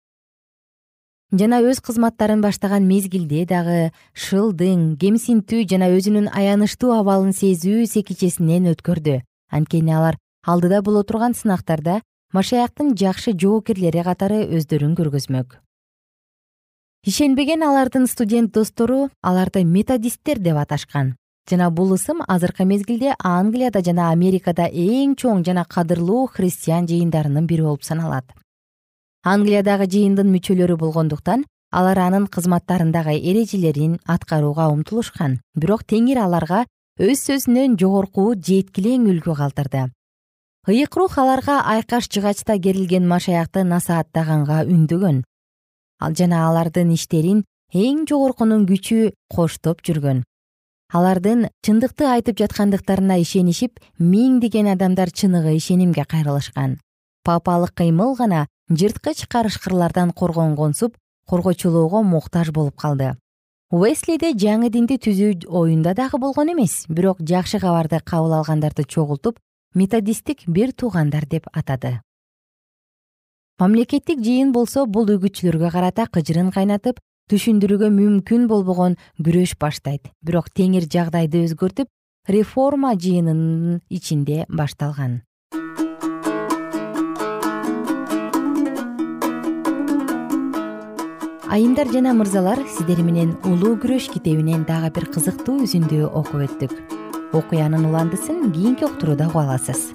жана 1.35 1.59
өз 1.67 1.81
кызматтарын 1.83 2.43
баштаган 2.45 2.85
мезгилде 2.87 3.43
дагы 3.51 3.79
шылдың 4.15 4.95
кемсинтүү 5.03 5.65
жана 5.71 5.89
өзүнүн 5.91 6.29
аянычтуу 6.31 6.93
абалын 6.95 7.33
сезүү 7.35 7.89
секичесинен 7.91 8.69
өткөрдү. 8.71 9.19
Анткени 9.51 9.95
алар 9.97 10.19
алдыда 10.47 10.83
боло 10.87 11.03
турган 11.03 11.35
сынактарда 11.35 12.01
машаяктын 12.33 12.95
жакшы 13.01 13.35
жоокерлери 13.35 14.05
катары 14.07 14.45
өздөрүн 14.47 14.95
көргөзмөк. 15.01 15.59
Ишенбеген 17.05 17.67
алардын 17.67 18.07
студент 18.07 18.55
достору 18.55 19.09
аларды 19.21 19.65
методисттер 19.65 20.39
деп 20.39 20.57
аташкан. 20.63 21.17
Жана 21.51 21.71
бул 21.71 21.93
ысым 21.99 22.23
азыркы 22.29 22.65
мезгилде 22.65 23.17
англияда 23.19 23.83
жана 23.85 24.13
америкада 24.13 24.71
эң 24.71 25.19
чоң 25.19 25.45
жана 25.45 25.67
кадырлуу 25.67 26.29
христиан 26.31 26.87
жыйындарынын 26.87 27.47
бири 27.51 27.67
болуп 27.67 27.85
саналат 27.85 28.33
англиядагы 29.25 29.89
жыйындын 29.89 30.31
мүчөлөрү 30.35 30.77
болгондуктан 30.79 31.45
алар 31.73 31.99
анын 32.07 32.29
кызматтарындагы 32.29 33.17
эрежелерин 33.19 33.99
аткарууга 34.05 34.69
умтулушкан. 34.69 35.41
Бирок 35.57 35.83
теңир 35.89 36.21
аларга 36.23 36.65
өз 37.01 37.25
сөзүнөн 37.27 37.79
жогорку 37.81 38.35
жеткилең 38.37 39.09
үлгү 39.11 39.35
калтырды. 39.41 39.89
Ыйык 40.69 40.97
рух 40.97 41.19
аларга 41.19 41.63
айкаш 41.75 42.09
жыгачта 42.13 42.59
керилген 42.61 43.09
машаякты 43.09 43.65
насааттаганга 43.65 44.63
үндөгөн 44.69 45.25
жана 46.13 46.45
алардын 46.49 46.93
иштерин 46.93 47.43
эң 47.73 48.05
жогоркунун 48.09 48.67
күчү 48.69 49.13
коштоп 49.33 49.81
жүргөн. 49.87 50.23
Алардын 50.93 51.49
чындыкты 51.65 52.07
айтып 52.07 52.39
жаткандыктарына 52.39 53.17
ишенишип 53.23 53.81
миңдеген 53.99 54.69
адамдар 54.75 55.11
чыныгы 55.11 55.57
ишенимге 55.57 56.05
кайрылышкан. 56.05 56.79
Папалык 57.25 57.73
кыймыл 57.75 58.15
гана 58.15 58.47
жырткыч 58.71 59.27
карышкырлардан 59.29 60.13
коргонгонсуп 60.13 60.97
коргочулоого 61.29 62.03
муктаж 62.03 62.51
болуп 62.51 62.77
калды. 62.77 63.17
Уэслиде 63.71 64.33
жаңы 64.39 64.71
динди 64.71 64.97
түзүү 64.97 65.49
оюнда 65.49 65.95
дагы 65.95 66.19
болгон 66.19 66.53
эмес 66.53 66.85
бирок 66.89 67.21
жакшы 67.21 67.59
кабарды 67.59 68.01
кабыл 68.01 68.35
алгандарды 68.39 68.85
чогултуп 68.85 69.39
методисттик 69.75 70.47
бир 70.47 70.73
туугандар 70.73 71.27
деп 71.27 71.49
атады. 71.53 72.01
Мамлекеттик 73.59 74.21
жыйын 74.23 74.53
болсо 74.53 74.87
бул 74.87 75.11
үгүтчүлөргө 75.11 75.71
карата 75.71 76.07
кыжырын 76.07 76.53
кайнатып 76.55 77.01
түшүндүрүүгө 77.31 77.91
мүмкүн 77.91 78.49
болбогон 78.49 78.97
күрөш 79.19 79.57
баштайт. 79.59 80.11
Бирок 80.23 80.51
теңир 80.55 80.89
жагдайды 80.91 81.45
өзгөртүп 81.49 81.89
реформа 82.29 82.95
жыйынынын 82.97 83.81
ичинде 83.91 84.45
башталган 84.49 85.23
айымдар 91.55 91.87
жана 91.95 92.11
мырзалар 92.19 92.59
сиздер 92.67 92.99
менен 93.07 93.37
улуу 93.47 93.77
күрөш 93.79 94.09
китебинен 94.11 94.65
дагы 94.67 94.89
бир 94.97 95.05
кызыктуу 95.15 95.61
үзүндү 95.63 96.01
окуп 96.09 96.43
өттүк. 96.49 96.73
Окуянын 97.31 97.87
уландысын 97.87 98.51
кийинки 98.51 98.83
уктурууда 98.89 99.29
уга 99.31 99.45
аласыз. 99.45 99.93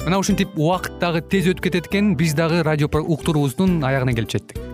Мына 0.00 0.16
ушинтип 0.16 0.56
убакыт 0.56 0.96
дагы 0.96 1.20
тез 1.20 1.52
өтүп 1.52 1.68
кетет 1.68 1.92
экен. 1.92 2.14
Биз 2.16 2.32
дагы 2.32 2.64
радио 2.64 2.88
уктуруубуздун 2.88 3.82
аягына 3.84 4.16
келип 4.16 4.32
жеттик 4.32 4.71